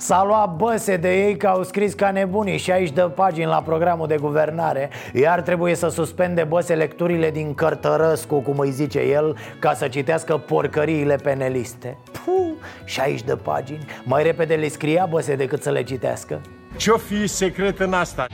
[0.00, 4.06] S-a luat băse de ei că au scris ca nebunii 60 de pagini la programul
[4.06, 4.90] de guvernare.
[5.12, 10.36] Iar trebuie să suspende băse lecturile din Cărtărăscu, cum îi zice el Ca să citească
[10.36, 11.96] porcăriile peneliste.
[12.24, 12.52] Puh,
[12.84, 13.84] 60 de pagini.
[14.04, 16.40] Mai repede le scria băse decât să le citească.
[16.76, 18.26] Ce-o fi secret în asta?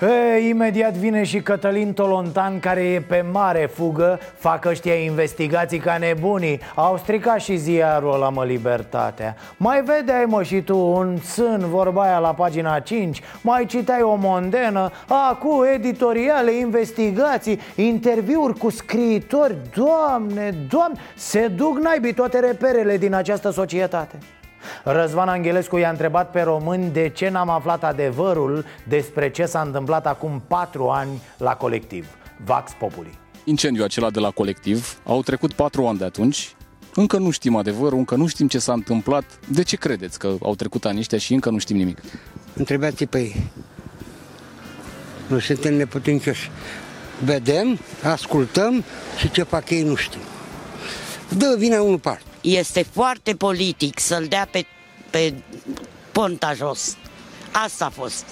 [0.00, 5.98] He, imediat vine și Cătălin Tolontan care e pe mare fugă Fac ăștia investigații ca
[5.98, 6.60] nebunii.
[6.74, 9.36] Au stricat și ziarul ăla mă libertatea.
[9.56, 14.14] Mai vedeai mă și tu un sân vorba aia la pagina 5 Mai citeai o
[14.14, 14.90] mondenă.
[15.08, 19.56] Acu editoriale, investigații Interviuri cu scriitori.
[19.74, 24.18] Doamne, doamne Se duc naibii toate reperele din această societate
[24.84, 30.06] Răzvan Angelescu i-a întrebat pe români de ce n-am aflat adevărul despre ce s-a întâmplat
[30.06, 32.06] acum patru ani la colectiv
[32.44, 36.54] Vax Populi Incendiul acela de la colectiv, au trecut patru ani de atunci,
[36.94, 39.24] încă nu știm adevărul, încă nu știm ce s-a întâmplat.
[39.48, 41.98] De ce credeți că au trecut ani ăștia și încă nu știm nimic?
[42.54, 43.50] Întrebați pe ei.
[45.26, 46.50] Nu suntem neputincioși.
[47.24, 48.84] Vedem, ascultăm
[49.18, 50.20] și ce fac ei nu știm.
[51.36, 52.22] Dă vina unul parte.
[52.40, 54.66] Este foarte politic să-l dea pe,
[55.10, 55.34] pe
[56.12, 56.96] ponta jos.
[57.52, 58.24] Asta a fost.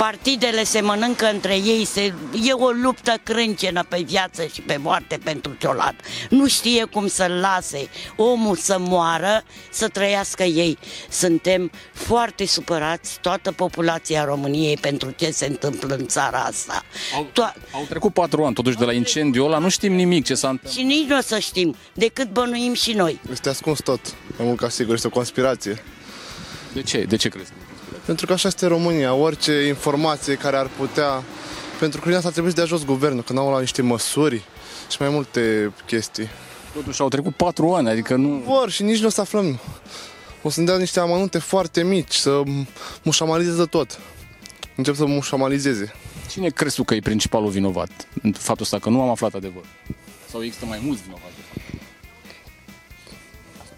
[0.00, 5.18] Partidele se mănâncă între ei, se, e o luptă crâncenă pe viață și pe moarte
[5.24, 5.94] pentru ciolat.
[6.30, 10.78] Nu știe cum să-l lase omul să moară, să trăiască ei.
[11.10, 16.82] Suntem foarte supărați, toată populația României, pentru ce se întâmplă în țara asta.
[17.30, 20.48] To- Au trecut patru ani totuși de la incendiul ăla, nu știm nimic ce s-a
[20.48, 20.72] întâmplat.
[20.78, 23.20] și nici nu o să știm, decât bănuim și noi.
[23.30, 24.00] Este ascuns tot.
[24.36, 25.82] Mai mult ca sigur, este o conspirație.
[26.72, 26.98] De ce?
[27.08, 27.50] De ce crezi?
[28.10, 29.14] Pentru că așa este România.
[29.14, 31.22] Orice informație care ar putea...
[31.78, 34.42] Pentru că din asta trebuie să dea jos guvernul, că n-au luat niște măsuri
[34.90, 36.28] și mai multe chestii.
[36.74, 38.28] Totuși au trecut patru ani, adică nu...
[38.28, 39.58] Vor și nici nu o să aflăm.
[40.42, 42.42] O să-mi dea niște amănunte foarte mici, să
[43.02, 43.98] mușamalizeze tot.
[44.76, 45.92] Încep să mușamalizeze.
[46.28, 47.90] Cine crezi tu că e principalul vinovat
[48.22, 49.66] în faptul ăsta, că nu am aflat adevărul?
[50.30, 51.34] Sau există mai mulți vinovați?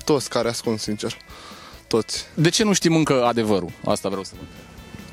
[0.05, 1.17] Toți care ascund, sincer.
[1.93, 2.27] Toți.
[2.35, 3.71] De ce nu știm încă adevărul?
[3.85, 4.61] Asta vreau să vă întreb.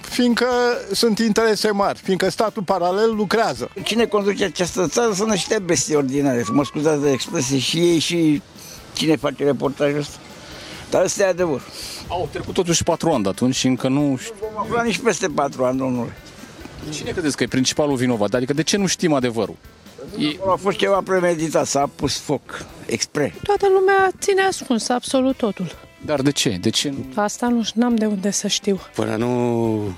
[0.01, 0.47] Fiindcă
[0.91, 3.69] sunt interese mari, fiindcă statul paralel lucrează.
[3.83, 7.99] Cine conduce această țară sunt niște bestii ordinare, să mă scuzați de expresie, și ei
[7.99, 8.41] și
[8.93, 10.17] cine face reportajul ăsta.
[10.89, 11.61] Dar ăsta e adevăr.
[12.07, 14.33] Au trecut totuși patru ani de atunci și încă nu știu.
[14.53, 16.15] Vom afla nici peste patru ani, domnule.
[16.93, 18.33] Cine credeți că e principalul vinovat?
[18.33, 19.55] Adică de ce nu știm adevărul?
[20.17, 20.25] E...
[20.51, 23.35] A fost ceva premeditat, s-a pus foc, expre.
[23.43, 25.87] Toată lumea ține ascuns absolut totul.
[26.05, 26.49] Dar de ce?
[26.49, 27.05] De ce nu?
[27.15, 28.79] Asta nu n-am de unde să știu.
[28.95, 29.95] Până nu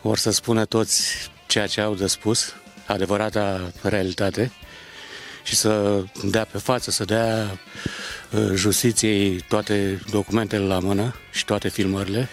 [0.00, 2.52] vor să spună toți ceea ce au de spus,
[2.86, 4.52] adevărata realitate,
[5.42, 7.58] și să dea pe față, să dea
[8.32, 12.28] uh, justiției toate documentele la mână și toate filmările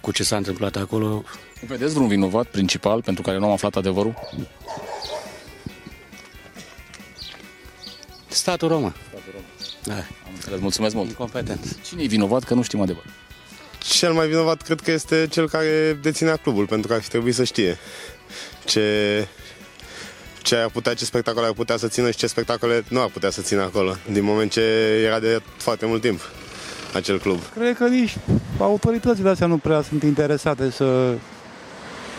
[0.00, 1.24] cu ce s-a întâmplat acolo.
[1.66, 4.14] Vedeți vreun vinovat principal pentru care nu am aflat adevărul?
[8.28, 8.94] Statul român.
[9.84, 9.94] Da.
[9.94, 11.08] Am înțeles, mulțumesc mult.
[11.08, 11.76] Incompetent.
[11.86, 13.04] Cine e vinovat că nu știm adevăr?
[13.78, 17.34] Cel mai vinovat cred că este cel care deținea clubul, pentru că ar fi trebuit
[17.34, 17.78] să știe
[18.64, 19.26] ce,
[20.42, 23.30] ce ar putea, ce spectacole ar putea să țină și ce spectacole nu ar putea
[23.30, 24.60] să țină acolo, din moment ce
[25.04, 26.20] era de foarte mult timp
[26.94, 27.38] acel club.
[27.54, 28.16] Cred că nici
[28.58, 31.14] autoritățile astea nu prea sunt interesate să,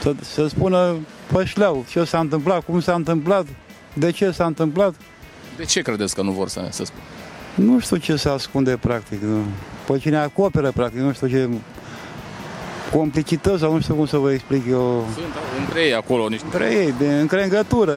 [0.02, 0.96] să, să spună
[1.34, 3.46] pe șleau ce s-a întâmplat, cum s-a întâmplat,
[3.94, 4.96] de ce s-a întâmplat.
[5.58, 7.02] De ce credeți că nu vor să, să spun?
[7.56, 9.22] Nu știu ce se ascunde practic.
[9.22, 9.42] Nu.
[9.88, 11.50] Pe cine acoperă practic, nu știu ce
[12.92, 15.06] complicități sau nu știu cum să vă explic eu.
[15.14, 15.26] Sunt
[15.60, 16.46] între ei acolo niște...
[16.46, 17.94] Între ei, de încrengătură.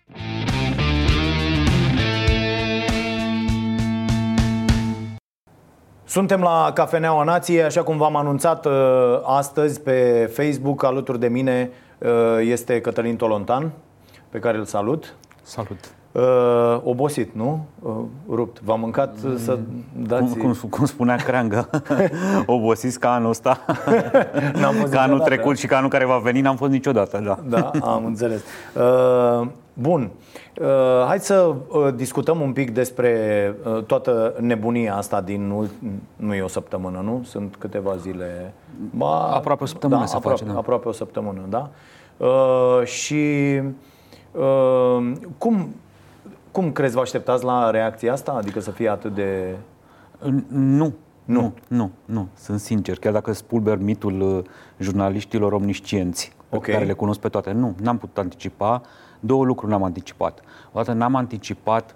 [6.05, 8.73] Suntem la Cafeneaua Nației, așa cum v-am anunțat uh,
[9.25, 12.09] astăzi pe Facebook, alături de mine uh,
[12.41, 13.73] este Cătălin Tolontan,
[14.29, 15.15] pe care îl salut.
[15.43, 15.96] Salut.
[16.17, 17.65] Uh, obosit, nu?
[17.83, 17.93] Uh,
[18.29, 18.61] rupt.
[18.63, 19.59] V-am mâncat uh, să
[20.07, 20.37] dați...
[20.37, 21.71] Cum, cum, cum spunea Creangă,
[22.47, 23.61] obosiți ca anul ăsta,
[24.61, 25.25] N-am fost ca anul niciodată.
[25.25, 27.39] trecut și ca anul care va veni, n-am fost niciodată, da.
[27.61, 28.43] Da, am înțeles.
[28.75, 30.11] Uh, bun.
[30.61, 30.67] Uh,
[31.07, 35.75] hai să uh, discutăm un pic despre uh, toată nebunia asta din ult-
[36.17, 37.23] nu e o săptămână, nu?
[37.25, 38.53] Sunt câteva zile.
[38.91, 40.59] Ba, Aproape o săptămână da, se aproape, face, da.
[40.59, 41.71] Aproape o săptămână, da.
[42.17, 43.61] Uh, și
[44.33, 45.69] uh, cum
[46.57, 48.33] cum crezi vă așteptați la reacția asta?
[48.33, 49.57] Adică să fie atât de
[50.49, 50.93] Nu.
[51.25, 54.45] Nu, nu, nu, sunt sincer, chiar dacă spulber mitul uh,
[54.79, 56.65] jurnaliștilor omniscienți, pe Ok.
[56.65, 58.83] care le cunosc pe toate, nu, n-am putut anticipa,
[59.21, 60.41] două lucruri n-am anticipat.
[60.73, 61.95] O dată n-am anticipat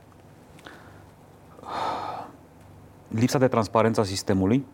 [3.08, 4.64] lipsa de transparență a sistemului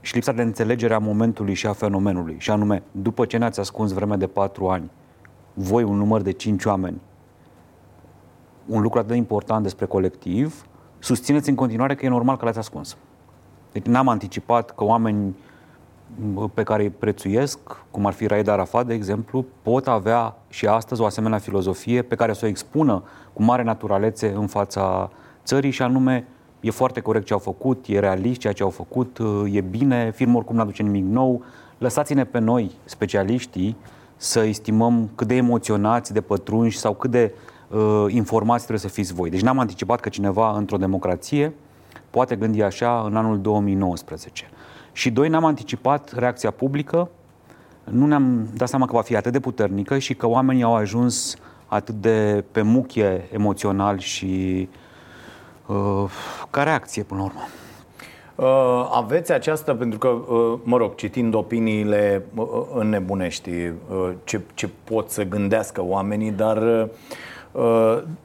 [0.00, 2.36] și lipsa de înțelegere a momentului și a fenomenului.
[2.38, 4.90] Și anume, după ce ne-ați ascuns vreme de patru ani,
[5.54, 7.00] voi un număr de cinci oameni,
[8.68, 10.66] un lucru atât de important despre colectiv,
[10.98, 12.96] susțineți în continuare că e normal că l-ați ascuns.
[13.72, 15.36] Deci n-am anticipat că oameni
[16.32, 17.58] bă, pe care îi prețuiesc,
[17.90, 22.14] cum ar fi Raed Arafat, de exemplu, pot avea și astăzi o asemenea filozofie pe
[22.14, 23.02] care să o expună
[23.32, 25.10] cu mare naturalețe în fața
[25.44, 26.26] țării și anume
[26.60, 29.18] e foarte corect ce au făcut, e realist ceea ce au făcut,
[29.50, 31.42] e bine, film oricum nu aduce nimic nou.
[31.78, 33.76] Lăsați-ne pe noi, specialiștii,
[34.16, 37.57] să estimăm cât de emoționați, de pătrunși sau cât de uh,
[38.08, 39.30] informați trebuie să fiți voi.
[39.30, 41.52] Deci n-am anticipat că cineva într-o democrație
[42.10, 44.44] poate gândi așa în anul 2019.
[44.92, 47.10] Și doi, n-am anticipat reacția publică,
[47.84, 51.36] nu ne-am dat seama că va fi atât de puternică și că oamenii au ajuns
[51.66, 54.68] atât de pe muchie emoțional și
[55.66, 56.04] uh,
[56.50, 57.40] ca reacție până la urmă.
[58.34, 64.68] Uh, aveți această, pentru că, uh, mă rog, citind opiniile, uh, înnebunești uh, ce, ce
[64.84, 66.88] pot să gândească oamenii, dar uh,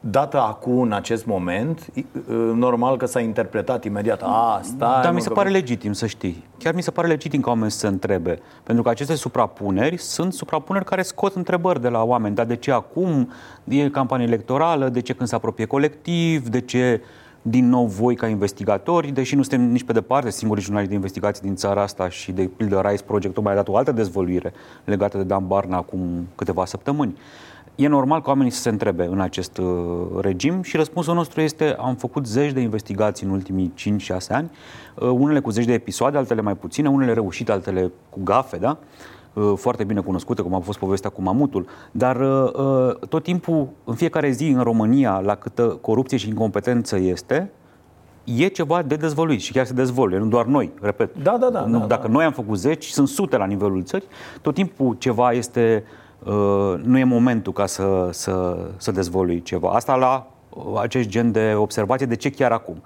[0.00, 5.14] dată acum, în acest moment, uh, normal că s-a interpretat imediat, a, stai, Dar mă,
[5.14, 6.44] mi se că- pare legitim să știi.
[6.58, 8.38] Chiar mi se pare legitim ca oameni să se întrebe.
[8.62, 12.34] Pentru că aceste suprapuneri sunt suprapuneri care scot întrebări de la oameni.
[12.34, 13.30] Dar de ce acum
[13.64, 14.88] e campanie electorală?
[14.88, 16.48] De ce când se apropie colectiv?
[16.48, 17.00] De ce
[17.42, 21.42] din nou voi ca investigatori, deși nu suntem nici pe departe singurii jurnaliști de investigații
[21.42, 24.52] din țara asta și de pildă Rise Project mai a dat o altă dezvăluire
[24.84, 27.16] legată de Dan Barna acum câteva săptămâni.
[27.76, 29.66] E normal ca oamenii să se întrebe în acest uh,
[30.20, 34.50] regim și răspunsul nostru este am făcut zeci de investigații în ultimii 5-6 ani,
[34.94, 38.78] uh, unele cu zeci de episoade, altele mai puține, unele reușite, altele cu gafe, da?
[39.32, 43.68] Uh, foarte bine cunoscute, cum a fost povestea cu mamutul, dar uh, uh, tot timpul,
[43.84, 47.50] în fiecare zi în România, la câtă corupție și incompetență este,
[48.24, 51.22] e ceva de dezvăluit și chiar se dezvăluie, nu doar noi, repet.
[51.22, 51.64] Da, da, da.
[51.64, 54.08] Nu, da, dacă noi am făcut zeci, sunt sute la nivelul țării,
[54.40, 56.03] tot timpul ceva este, uh,
[56.82, 59.70] nu e momentul ca să, să, să dezvălui ceva.
[59.70, 62.82] Asta la uh, acest gen de observație, de ce chiar acum?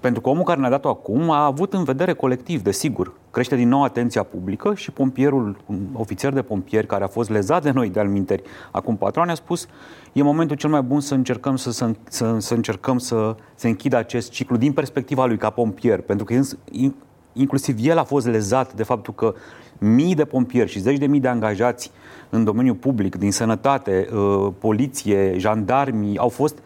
[0.00, 3.12] Pentru că omul care ne-a dat-o acum a avut în vedere colectiv, desigur.
[3.30, 7.62] Crește din nou atenția publică și pompierul, un ofițer de pompieri care a fost lezat
[7.62, 9.66] de noi de-al minteri acum patru ani a spus
[10.12, 13.96] e momentul cel mai bun să încercăm să, să, să, să încercăm să se închidă
[13.96, 16.92] acest ciclu din perspectiva lui ca pompier, pentru că in-
[17.32, 19.34] inclusiv el a fost lezat de faptul că
[19.78, 21.90] mii de pompieri și zeci de mii de angajați
[22.30, 26.58] în domeniul public, din sănătate, uh, poliție, jandarmii, au fost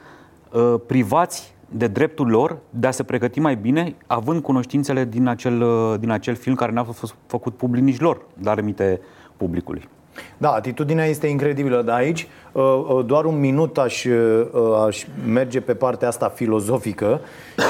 [0.53, 5.63] uh, privați de dreptul lor de a se pregăti mai bine, având cunoștințele din acel,
[5.63, 9.01] uh, din acel film care n-a fost făcut public nici lor, dar remite
[9.37, 9.89] publicului.
[10.39, 14.47] Da, atitudinea este incredibilă, dar aici uh, uh, doar un minut aș, uh,
[14.87, 17.21] aș merge pe partea asta filozofică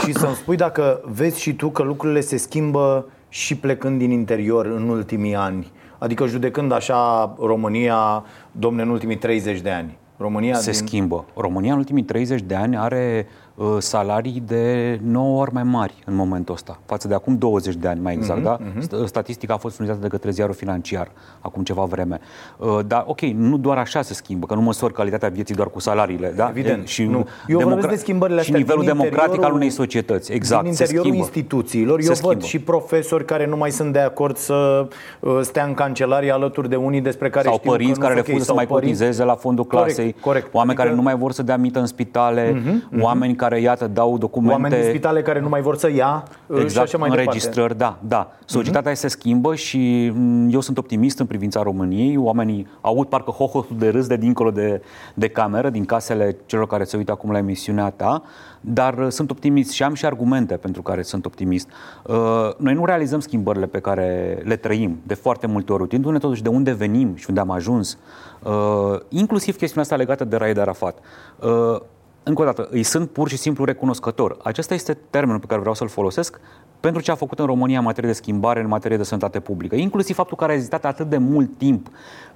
[0.04, 4.66] și să-mi spui dacă vezi și tu că lucrurile se schimbă și plecând din interior
[4.66, 5.72] în ultimii ani.
[5.98, 9.98] Adică judecând așa România, domne, în ultimii 30 de ani.
[10.16, 10.86] România se din...
[10.86, 11.24] schimbă.
[11.36, 13.41] România în ultimii 30 de ani are uh,
[13.78, 18.00] salarii de 9 ori mai mari în momentul ăsta, față de acum 20 de ani
[18.00, 18.58] mai exact, Mhm, da?
[18.74, 18.80] mhm.
[18.86, 21.10] St- Statistica a fost furnizată de către ziarul financiar
[21.40, 22.20] acum ceva vreme.
[22.58, 25.80] Uh, Dar, ok, nu doar așa se schimbă, că nu măsori calitatea vieții doar cu
[25.80, 26.46] salariile, da?
[26.48, 26.82] Evident.
[26.82, 27.26] E- Și, nu.
[27.48, 30.32] Eu vorbesc de schimbările și astea nivelul din democratic al interiorul- unei societăți.
[30.32, 31.26] Exact, din se interiorul schimbă.
[31.26, 32.00] instituțiilor.
[32.00, 32.34] Se Eu schimbă.
[32.34, 34.88] văd și profesori care nu mai sunt de acord să
[35.20, 38.14] uh, stea în cancelarie alături de unii despre care sau știu părinți că nu care
[38.14, 40.54] sunt ok, refuză să sau mai părinți- cotizeze la fondul Corect, clasei, corect.
[40.54, 43.02] oameni Adică- care nu mai vor să dea mită în spitale, Mhm, mhm.
[43.02, 44.52] oameni care, iată, dau documente...
[44.52, 47.76] Oameni din spitale care nu mai vor să ia uh, și Exact, așa mai înregistrări,
[47.76, 47.96] departe.
[48.00, 48.08] Mhm.
[48.08, 48.32] da, da.
[48.44, 52.16] Societatea se schimbă și m, eu sunt optimist în privința României.
[52.16, 54.82] Oamenii aud parcă hohotul de râs de dincolo de,
[55.14, 58.22] de cameră, din casele celor care se uită acum la emisiunea ta,
[58.60, 61.68] dar uh, sunt optimist și am și argumente pentru care sunt optimist.
[62.06, 62.16] Uh,
[62.56, 66.48] Noi nu realizăm schimbările pe care le trăim de foarte multe ori, uitându-ne totuși de
[66.48, 67.98] unde venim și unde am ajuns.
[68.42, 70.98] Uh, Inclusiv chestiunea asta legată de Raed Arafat.
[71.40, 71.80] Uh,
[72.22, 74.36] încă o dată, îi sunt pur și simplu recunoscător.
[74.42, 76.40] Acesta este termenul pe care vreau să-l folosesc
[76.80, 79.74] pentru ce a făcut în România în materie de schimbare, în materie de sănătate publică.
[79.74, 81.86] Inclusiv faptul că a rezistat atât de mult timp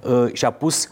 [0.01, 0.91] uh, și a pus uh,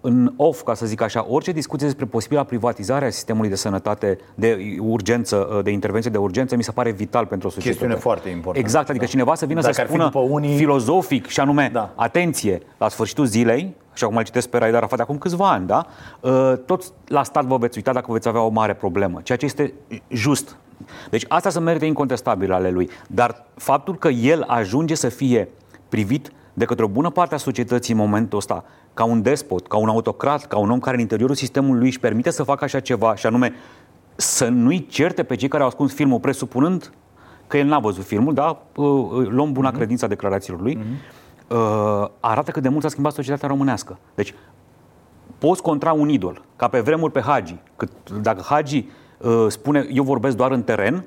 [0.00, 4.18] în off, ca să zic așa, orice discuție despre posibila privatizare a sistemului de sănătate
[4.34, 7.78] de urgență, uh, de intervenție de urgență, mi se pare vital pentru o societate.
[7.78, 8.58] Chestiune foarte importantă.
[8.58, 9.10] Exact, adică Da.
[9.10, 11.92] cineva să vină Dacă să ar fi spună după unii- filozofic și anume, da.
[11.94, 15.66] atenție, la sfârșitul zilei, așa cum îl citesc pe Raed Arafat de acum câțiva ani,
[15.66, 15.86] da?
[16.20, 19.44] Uh, toți la stat vă veți uita dacă veți avea o mare problemă, ceea ce
[19.44, 19.72] este
[20.08, 20.56] just.
[21.10, 22.90] Deci astea sunt merite incontestabile ale lui.
[23.08, 25.48] Dar faptul că el ajunge să fie
[25.88, 29.76] privit de către o bună parte a societății în momentul ăsta ca un despot, ca
[29.76, 33.14] un autocrat, ca un om care în interiorul sistemului își permite să facă așa ceva
[33.14, 33.52] și anume
[34.16, 36.92] să nu-i certe pe cei care au ascuns filmul presupunând
[37.46, 38.62] că el n-a văzut filmul, da?
[38.76, 39.76] Uh, uh, Luăm buna Mhm.
[39.76, 40.78] credință a declarațiilor lui.
[41.48, 43.98] Uh, arată cât de mult s-a schimbat societatea românească.
[44.14, 44.34] Deci,
[45.38, 47.56] poți contra un idol, ca pe vremuri pe Hagi.
[47.76, 47.90] Cât,
[48.22, 48.86] dacă Hagi
[49.18, 51.02] uh, spune, eu vorbesc doar în teren, uh,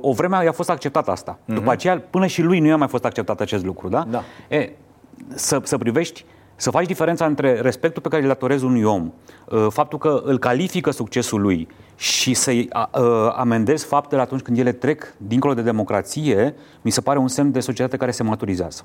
[0.00, 1.38] o vreme i-a fost acceptat asta.
[1.44, 1.54] Mhm.
[1.54, 4.04] După aceea, până și lui nu i-a mai fost acceptat acest lucru, da?
[4.10, 4.22] Da.
[4.48, 4.70] E,
[5.34, 6.24] să, să privești,
[6.56, 9.12] să faci diferența între respectul pe care îl datorezi unui om,
[9.48, 14.58] uh, faptul că îl califică succesul lui și să-i a- uh, amendezi faptele atunci când
[14.58, 18.82] ele trec dincolo de democrație, mi se pare un semn de societate care se maturizează.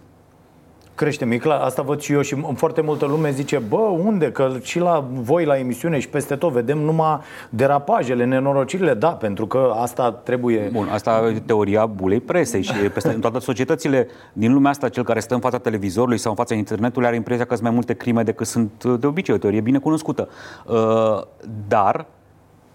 [0.95, 4.31] Crește, e clar, asta văd și eu și în foarte multă lume zice, bă, unde?
[4.31, 7.19] Că și la voi la emisiune și peste tot vedem numai
[7.49, 10.69] derapajele, nenorocirile, da, pentru că asta trebuie...
[10.71, 15.03] Bun, asta e teoria bulei presei și peste în toate societățile din lumea asta, cel
[15.03, 17.93] care stă în fața televizorului sau în fața internetului are impresia că sunt mai multe
[17.93, 20.29] crime decât sunt uh, de obicei, o teorie bine cunoscută.
[20.65, 21.21] Uh,
[21.67, 22.05] Dar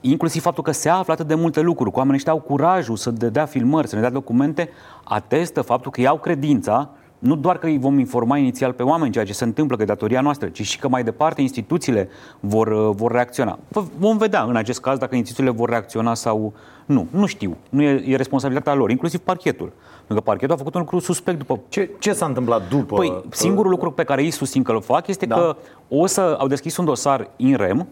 [0.01, 3.13] inclusiv faptul că se află atât de multe lucruri, că oamenii ăștia au curajul să
[3.19, 4.69] ne dea filmări, să ne dea documente,
[5.05, 6.91] atestă faptul că iau credința
[7.21, 9.85] nu doar că îi vom informa inițial pe oameni ceea ce se întâmplă, că e
[9.85, 12.09] datoria noastră, ci și că mai departe instituțiile
[12.41, 13.59] vor, uh, vor reacționa.
[13.69, 16.53] V- Vom vedea în acest caz dacă instituțiile vor reacționa sau
[16.87, 17.07] nu.
[17.11, 17.57] Nu știu.
[17.69, 19.73] Nu e, e responsabilitatea lor, inclusiv parchetul.
[19.97, 21.61] Pentru că parchetul a făcut un lucru suspect după...
[21.69, 22.95] Ce, ce s-a întâmplat după?
[22.95, 25.35] Păi, singurul lucru pe care ei susțin că îl fac este da.
[25.35, 25.57] că
[25.89, 27.87] o să au deschis un dosar in rem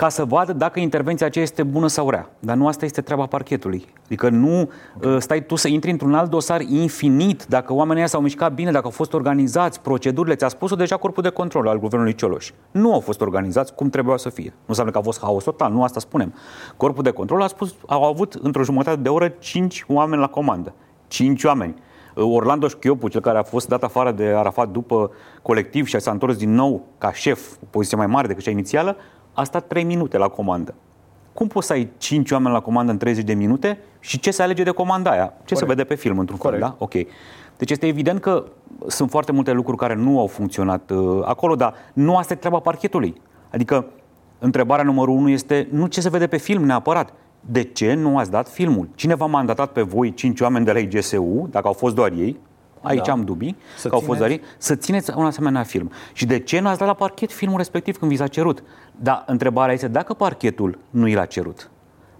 [0.00, 2.30] ca să vadă dacă intervenția aceea este bună sau rea.
[2.38, 3.84] Dar nu asta este treaba parchetului.
[4.04, 8.20] Adică nu uh, stai tu să intri într-un alt dosar infinit dacă oamenii ăia s-au
[8.20, 12.14] mișcat bine, dacă au fost organizați, procedurile, ți-a spus-o deja corpul de control al guvernului
[12.14, 12.50] Cioloș.
[12.70, 14.48] Nu au fost organizați cum trebuia să fie.
[14.48, 16.34] Nu înseamnă că a fost haos total, nu asta spunem.
[16.76, 20.74] Corpul de control a spus, au avut într-o jumătate de oră 5 oameni la comandă.
[21.08, 21.74] 5 oameni.
[22.14, 25.10] Uh, Orlando Șchiopu, cel care a fost dat afară de Arafat după
[25.42, 28.96] colectiv și s-a întors din nou ca șef, o poziție mai mare decât cea inițială,
[29.40, 30.74] a stat 3 minute la comandă.
[31.32, 34.42] Cum poți să ai 5 oameni la comandă în 30 de minute și ce se
[34.42, 35.24] alege de comanda aia?
[35.26, 35.58] Ce Corect.
[35.58, 36.74] se vede pe film, într-un fel, da?
[36.78, 36.92] Ok.
[37.56, 38.44] Deci este evident că
[38.86, 42.58] sunt foarte multe lucruri care nu au funcționat uh, acolo, dar nu asta e treaba
[42.58, 43.20] parchetului.
[43.50, 43.86] Adică
[44.38, 48.30] întrebarea numărul unu este nu ce se vede pe film neapărat, de ce nu ați
[48.30, 48.88] dat filmul?
[48.94, 52.36] Cine v-a mandatat pe voi, cinci oameni de la IGSU, dacă au fost doar ei,
[52.82, 53.12] aici Da.
[53.12, 54.46] am dubii, Să că au fost doar țineți?
[54.48, 55.90] ei, să țineți un asemenea film.
[56.12, 58.62] Și de ce nu ați dat la parchet filmul respectiv când vi s-a cerut?
[58.96, 61.70] Dar întrebarea este dacă parchetul nu i l-a cerut.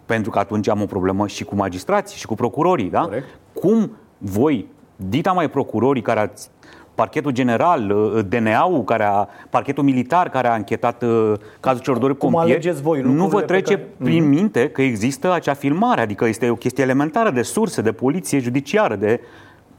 [0.07, 3.01] Pentru că atunci am o problemă și cu magistrații și cu procurorii, da?
[3.01, 3.27] Corect.
[3.53, 6.51] Cum voi, dita mai procurorii care ați
[6.95, 12.09] parchetul general, uh, DNA-ul, care a, parchetul militar care a închetat uh, cazul celor doi
[12.17, 14.29] Cum pompieri, alegeți voi nu vă lucrurile pe trece care- prin Mhm.
[14.35, 18.97] minte că există acea filmare, adică este o chestie elementară de surse, de poliție judiciară,
[18.97, 19.21] de...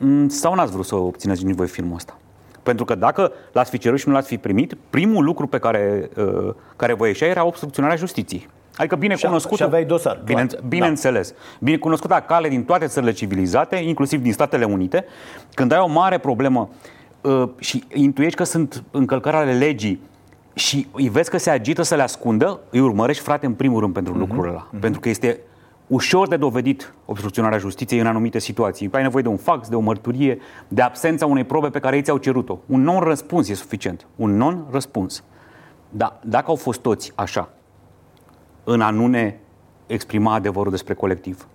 [0.04, 2.18] Mm, Sau n-ați vrut să obțineți nici voi filmul ăsta?
[2.64, 6.10] Pentru că dacă l-ați fi cerut și nu l-ați fi primit, primul lucru pe care,
[6.18, 8.48] uh, care vă ieșea era obstrucționarea justiției.
[8.78, 9.58] Adică bine Și a- cunoscut.
[9.58, 10.62] și aveai dosar, Bine, clar.
[10.68, 11.30] bineînțeles.
[11.32, 11.36] Da.
[11.60, 15.06] Bine cunoscută cale din toate țările civilizate, inclusiv din Statele Unite,
[15.54, 16.70] când ai o mare problemă
[17.22, 20.02] uh, și intuiești că sunt încălcări ale legii
[20.54, 23.94] și îi vezi că se agită să le ascundă, îi urmărești, frate, în primul rând
[23.96, 24.04] Mhm.
[24.04, 24.68] pentru lucrul ăla.
[24.80, 25.40] Pentru că este
[25.92, 28.90] ușor de dovedit obstrucționarea justiției în anumite situații.
[28.92, 30.38] Ai nevoie de un fax, de o mărturie,
[30.68, 32.60] de absența unei probe pe care ei ți-au cerut-o.
[32.66, 34.08] Un non-răspuns e suficient.
[34.16, 35.24] Un non-răspuns.
[35.90, 37.50] Da, dacă au fost toți așa,
[38.64, 39.38] în a nu ne
[39.88, 41.48] exprima adevărul despre colectiv.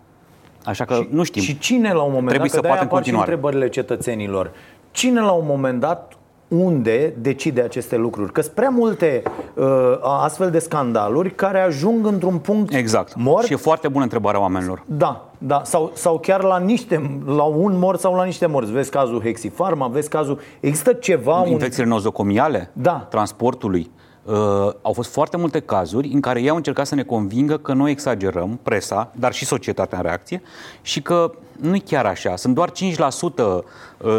[0.64, 1.42] Așa că nu știm.
[1.42, 3.30] Și cine la un moment Trebuie dat, să că de-aia poată în apar și continuare.
[3.30, 4.52] întrebările cetățenilor,
[4.90, 6.15] cine la un moment dat
[6.48, 8.32] unde decide aceste lucruri?
[8.32, 9.22] Că sunt prea multe
[9.54, 9.64] uh,
[10.02, 13.14] astfel de scandaluri care ajung într-un punct Exact.
[13.16, 13.46] mort.
[13.46, 14.82] Și e foarte bună întrebarea oamenilor.
[14.86, 18.72] Da, da, sau, sau chiar la niște, la un mort sau la niște morți.
[18.72, 20.38] Vezi cazul Hexifarma, vezi cazul...
[20.60, 21.40] Există ceva...
[21.40, 21.48] Un...
[21.50, 23.06] Infecțiile nozocomiale, Da.
[23.10, 23.90] transportului.
[24.26, 24.34] Uh,
[24.82, 27.90] au fost foarte multe cazuri în care ei au încercat să ne convingă că noi
[27.90, 30.42] exagerăm, presa, dar și societatea în reacție,
[30.82, 32.36] și că nu e chiar așa.
[32.36, 33.62] Sunt doar 5% uh,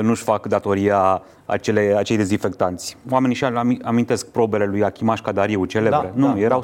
[0.01, 2.97] nu-și fac datoria acele, acei dezinfectanți.
[3.09, 3.45] Oamenii și
[3.83, 6.13] amintesc probele lui Achimaș Cadariu, celebre.
[6.15, 6.63] Da, nu, da, erau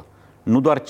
[0.00, 0.02] 100%.
[0.42, 0.84] Nu doar 5%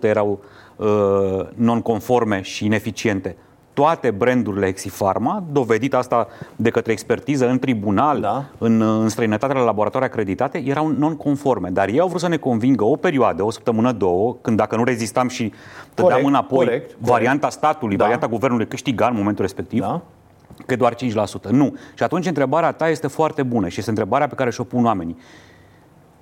[0.00, 0.40] erau
[0.76, 3.36] uh, non-conforme și ineficiente.
[3.78, 6.26] Toate brandurile Exifarma, dovedit asta
[6.56, 8.44] de către expertiză în tribunal, da.
[8.58, 11.68] în, în străinătate la laboratoare acreditate, erau non-conforme.
[11.70, 14.84] Dar ei au vrut să ne convingă o perioadă, o săptămână, două, când dacă nu
[14.84, 15.52] rezistam și
[15.94, 17.08] tădeam Corect, înapoi, corect, corect.
[17.08, 18.02] varianta statului, Da.
[18.02, 20.02] varianta guvernului câștiga în momentul respectiv, Da.
[20.66, 21.50] că doar 5%.
[21.50, 21.76] Nu.
[21.94, 25.16] Și atunci întrebarea ta este foarte bună și este întrebarea pe care și-o pun oamenii.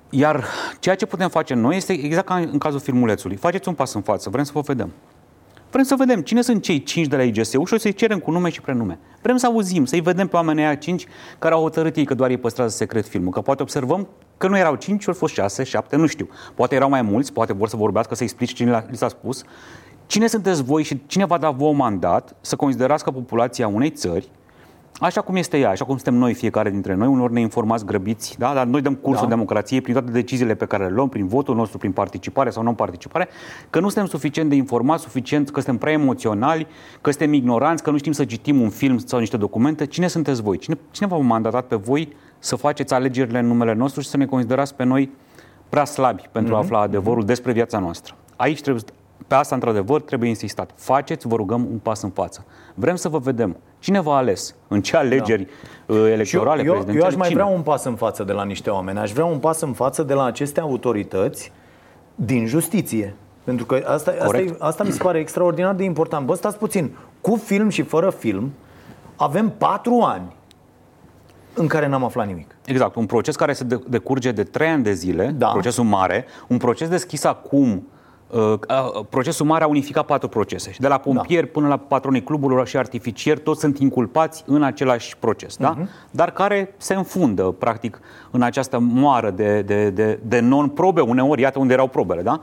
[0.09, 0.43] Iar
[0.79, 3.35] ceea ce putem face noi este exact ca în cazul filmulețului.
[3.35, 4.91] Faceți un pas în față, vrem să vă vedem.
[5.77, 8.31] Vrem să vedem cine sunt cei cinci de la IGSU și o să-i cerem cu
[8.31, 8.99] nume și prenume.
[9.21, 11.05] Vrem să auzim, să-i vedem pe oamenii aia cinci
[11.39, 13.31] care au hotărât ei că doar ei păstrează secret filmul.
[13.31, 14.07] Că poate observăm
[14.37, 16.29] că nu erau cinci, au fost șase, șapte, nu știu.
[16.55, 19.43] Poate erau mai mulți, poate vor să vorbească, să explice cine le- li s-a spus.
[20.05, 24.29] Cine sunteți voi și cine va da vouă mandat să considerați că populația unei țări
[24.99, 28.35] Așa cum este ea, așa cum suntem noi, fiecare dintre noi, unor ne informați grăbiți,
[28.39, 28.53] da?
[28.53, 29.29] dar noi dăm cursul Da.
[29.33, 33.27] democrației prin toate deciziile pe care le luăm, prin votul nostru, prin participare sau non-participare,
[33.69, 36.67] că nu suntem suficient de informați, suficient, că suntem prea emoționali,
[37.01, 39.85] că suntem ignoranți, că nu știm să citim un film sau niște documente.
[39.85, 40.57] Cine sunteți voi?
[40.57, 44.25] Cine, cine v-a mandatat pe voi să faceți alegerile în numele nostru și să ne
[44.25, 45.11] considerați pe noi
[45.69, 48.15] prea slabi pentru a afla adevărul despre viața noastră?
[48.35, 48.83] Aici trebuie,
[49.27, 50.71] pe asta, într-adevăr, trebuie insistat.
[50.75, 52.45] Faceți, vă rugăm, un pas în față.
[52.73, 53.57] Vrem să vă vedem.
[53.87, 54.55] Cine v-a ales?
[54.67, 55.47] În ce alegeri
[55.85, 56.09] da.
[56.09, 57.07] electorale, eu, eu, eu prezidențiale?
[57.07, 57.41] aș mai Cine?
[57.41, 58.99] vrea un pas în față de la niște oameni.
[58.99, 61.51] Aș vrea un pas în față de la aceste autorități
[62.15, 63.15] din justiție.
[63.43, 66.25] Pentru că asta, asta, e, asta mi se pare extraordinar de important.
[66.25, 66.97] Bă, stați puțin.
[67.21, 68.51] Cu film și fără film
[69.15, 70.35] avem patru ani
[71.53, 72.55] în care n-am aflat nimic.
[72.65, 75.47] Exact, un proces care se de- decurge de trei ani de zile, da.
[75.47, 77.81] procesul mare, un proces deschis acum, uh, uh,
[79.09, 80.71] procesul mare a unificat patru procese.
[80.71, 81.51] Și de la pompieri da.
[81.51, 85.69] până la patronii cluburilor și artificieri, toți sunt inculpați în același proces, da?
[85.69, 85.89] Mhm.
[86.11, 87.99] dar care se înfundă, practic,
[88.31, 92.41] în această moară de, de, de, de non-probe, uneori, iată unde erau probele, da?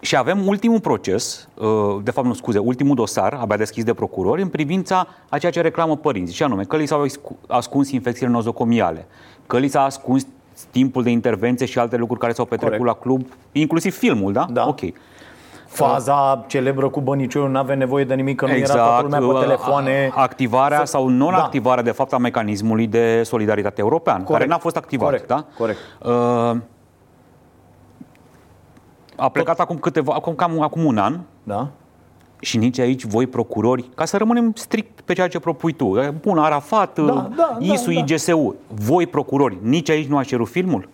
[0.00, 1.66] Și avem ultimul proces, uh,
[2.02, 5.60] de fapt nu scuze, ultimul dosar, abia deschis de procurori, în privința a ceea ce
[5.60, 9.06] reclamă părinții, și anume că li s-au excu- ascuns infecțiile nozocomiale,
[9.46, 10.26] că li s-a ascuns
[10.70, 12.96] timpul de intervenție și alte lucruri care s-au petrecut Corect.
[12.96, 14.46] la club, inclusiv filmul, da?
[14.50, 14.64] Da.
[14.68, 14.80] Ok.
[15.66, 19.24] Faza celebră cu băniciorul, nu avea nevoie de nimic, că nu era toată lumea pe
[19.24, 20.10] uh, telefoane.
[20.14, 24.48] a- Activarea Să- sau non-activarea, de fapt, a mecanismului de solidaritate european, care Corect.
[24.50, 25.06] n-a fost activat.
[25.08, 25.26] Corect.
[25.26, 25.44] Da?
[25.58, 25.78] Corect.
[26.02, 26.56] Uh,
[29.16, 31.18] a plecat acum câteva, acum, cam acum un an.
[31.42, 31.68] Da.
[32.44, 35.96] Și nici aici voi procurori, ca să rămânem strict pe ceea ce propui tu.
[35.98, 37.98] E, Bun, Arafat, Da, da, da, ISU, da.
[37.98, 40.88] IGSU, voi procurori, nici aici nu a cerut filmul?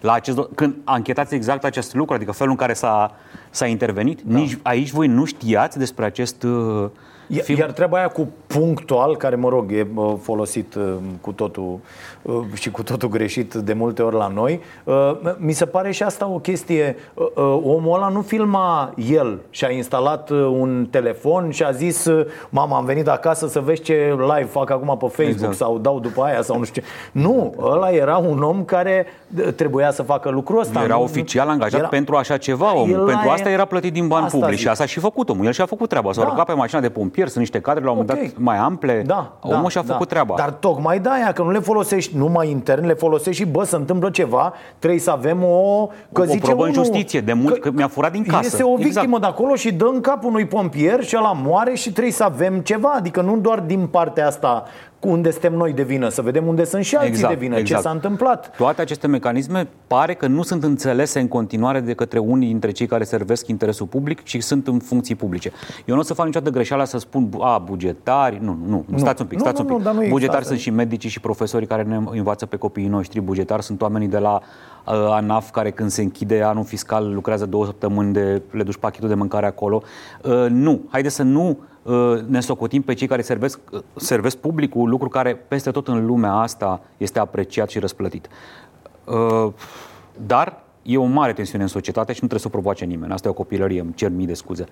[0.00, 3.14] La acest, do- când anchetați exact acest lucru, adică felul în care s-a,
[3.50, 4.38] s-a intervenit, da.
[4.38, 6.88] nici aici voi nu știați despre acest uh,
[7.30, 7.58] Iar, film?
[7.58, 11.78] iar treaba aia cu punctual, care, mă rog, e uh, folosit uh, cu totul
[12.22, 16.02] uh, și cu totul greșit de multe ori la noi, uh, mi se pare și
[16.02, 16.96] asta o chestie.
[17.14, 21.70] Uh, uh, Omul ăla nu filma el și a instalat uh, un telefon și a
[21.70, 25.54] zis uh, Mama, am venit acasă să vezi ce live fac acum pe Facebook Exact.
[25.54, 26.88] sau dau după aia sau nu știu ce.
[27.12, 29.06] Nu, ăla era un om care
[29.38, 29.48] uh,
[29.90, 30.82] trebuia să facă lucrul ăsta.
[30.82, 32.90] Era Nu- oficial angajat era- pentru așa ceva, omul.
[32.98, 34.64] El pentru la- asta era plătit din bani Asta publici zic.
[34.64, 35.44] și asta a și făcut omul.
[35.46, 36.12] El și-a făcut treaba.
[36.12, 36.26] S-a Da.
[36.28, 39.02] urcat pe mașina de pompieri, sunt niște cadre la un moment dat mai ample.
[39.06, 39.92] Da, omul da, și-a da.
[39.92, 40.34] făcut treaba.
[40.36, 43.76] Dar tocmai de aia, că nu le folosești numai intern, le folosești și, bă, se
[43.76, 45.88] întâmplă ceva, trebuie să avem o...
[46.12, 48.40] Că o zice probă în unul, justiție, de mult, că, mi-a furat din casă.
[48.42, 49.20] Iese o victimă Exact.
[49.20, 52.58] de acolo și dă în cap unui pompier și ăla moare și trebuie să avem
[52.60, 52.92] ceva.
[52.96, 54.64] Adică nu doar din partea asta
[54.97, 57.56] cu unde suntem noi de vină, să vedem unde sunt și alții Exact, de vină,
[57.56, 57.80] exact.
[57.82, 58.56] ce s-a întâmplat.
[58.56, 62.86] Toate aceste mecanisme pare că nu sunt înțelese în continuare de către unii dintre cei
[62.86, 65.52] care servesc interesul public și sunt în funcții publice.
[65.84, 69.22] Eu nu o să fac niciodată greșeala să spun, a, bugetari, nu, nu, nu, stați
[69.22, 69.78] un pic, Nu, stați nu, un pic.
[69.78, 70.48] nu, dar nu există bugetari asta.
[70.48, 74.18] sunt și medicii și profesorii care ne învață pe copiii noștri, bugetari sunt oamenii de
[74.18, 74.40] la uh,
[74.88, 79.14] ANAF care când se închide anul fiscal lucrează două săptămâni de le duci pachetul de
[79.14, 79.82] mâncare acolo.
[80.22, 84.88] Uh, nu, haideți să nu uh, ne socotim pe cei care servesc, uh, servesc publicul,
[84.88, 88.28] lucru care peste tot în lumea asta este apreciat și răsplătit.
[89.04, 89.52] Uh,
[90.26, 93.12] dar e o mare tensiune în societate și nu trebuie să o provoace nimeni.
[93.12, 94.64] Asta e o copilărie, îmi cer mii de scuze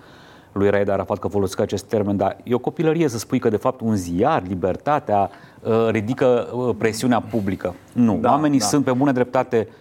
[0.51, 3.57] lui Raed Arafat că folosesc acest termen, dar e o copilărie să spui că de
[3.57, 5.29] fapt un ziar, libertatea,
[5.61, 7.75] uh, ridică uh, presiunea publică.
[7.93, 8.65] Nu, Da, oamenii da.
[8.65, 9.73] sunt pe bună dreptate uh,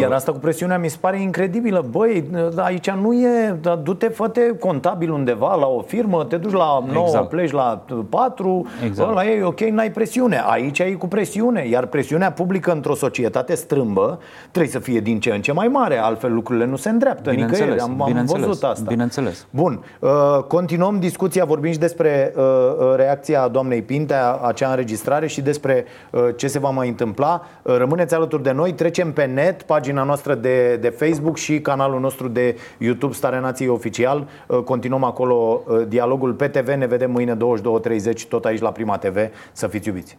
[0.00, 1.84] Iar asta cu presiunea mi se pare incredibilă.
[1.90, 2.24] Băi,
[2.54, 4.30] da, aici nu e, da, du-te, fă
[4.60, 7.28] contabil undeva la o firmă, te duci la 9, Exact.
[7.28, 9.10] pleci la 4, Exact.
[9.10, 10.42] ăla e ok, n-ai presiune.
[10.46, 14.18] Aici e cu presiune, iar presiunea publică într-o societate strâmbă
[14.50, 17.60] trebuie să fie din ce în ce mai mare, altfel lucrurile nu se îndreaptă Bineînțeles,
[17.60, 17.90] nicăieri.
[17.90, 18.84] Am, am bineînțeles, văzut asta.
[18.88, 19.46] bineînțeles.
[19.50, 20.10] Bun, uh,
[20.48, 26.20] continuăm discuția, vorbim și despre uh, uh, reacția doamnei Pintea, acea înregistrare și despre uh,
[26.36, 27.42] ce se va mai întâmpla.
[27.62, 32.00] Uh, rămâneți alături de noi, trecem pe net, pagina noastră de, de Facebook și canalul
[32.00, 34.28] nostru de YouTube Starea Nației Oficial.
[34.46, 38.98] Uh, continuăm acolo uh, dialogul pe TV, ne vedem mâine 22.30 tot aici la Prima
[38.98, 39.16] TV.
[39.52, 40.18] Să fiți iubiți!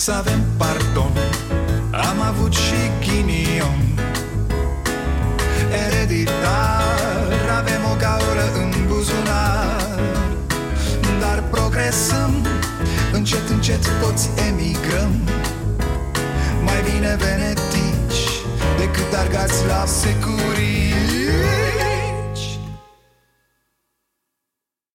[0.00, 1.12] Să avem pardon
[1.92, 3.80] Am avut și ghinion
[5.86, 9.98] Ereditar Avem o gaură în buzunar
[11.20, 12.32] Dar progresăm
[13.12, 15.39] Încet, încet toți emigrăm
[16.70, 18.22] Mai bine venetici
[18.78, 20.89] Decât argați la securii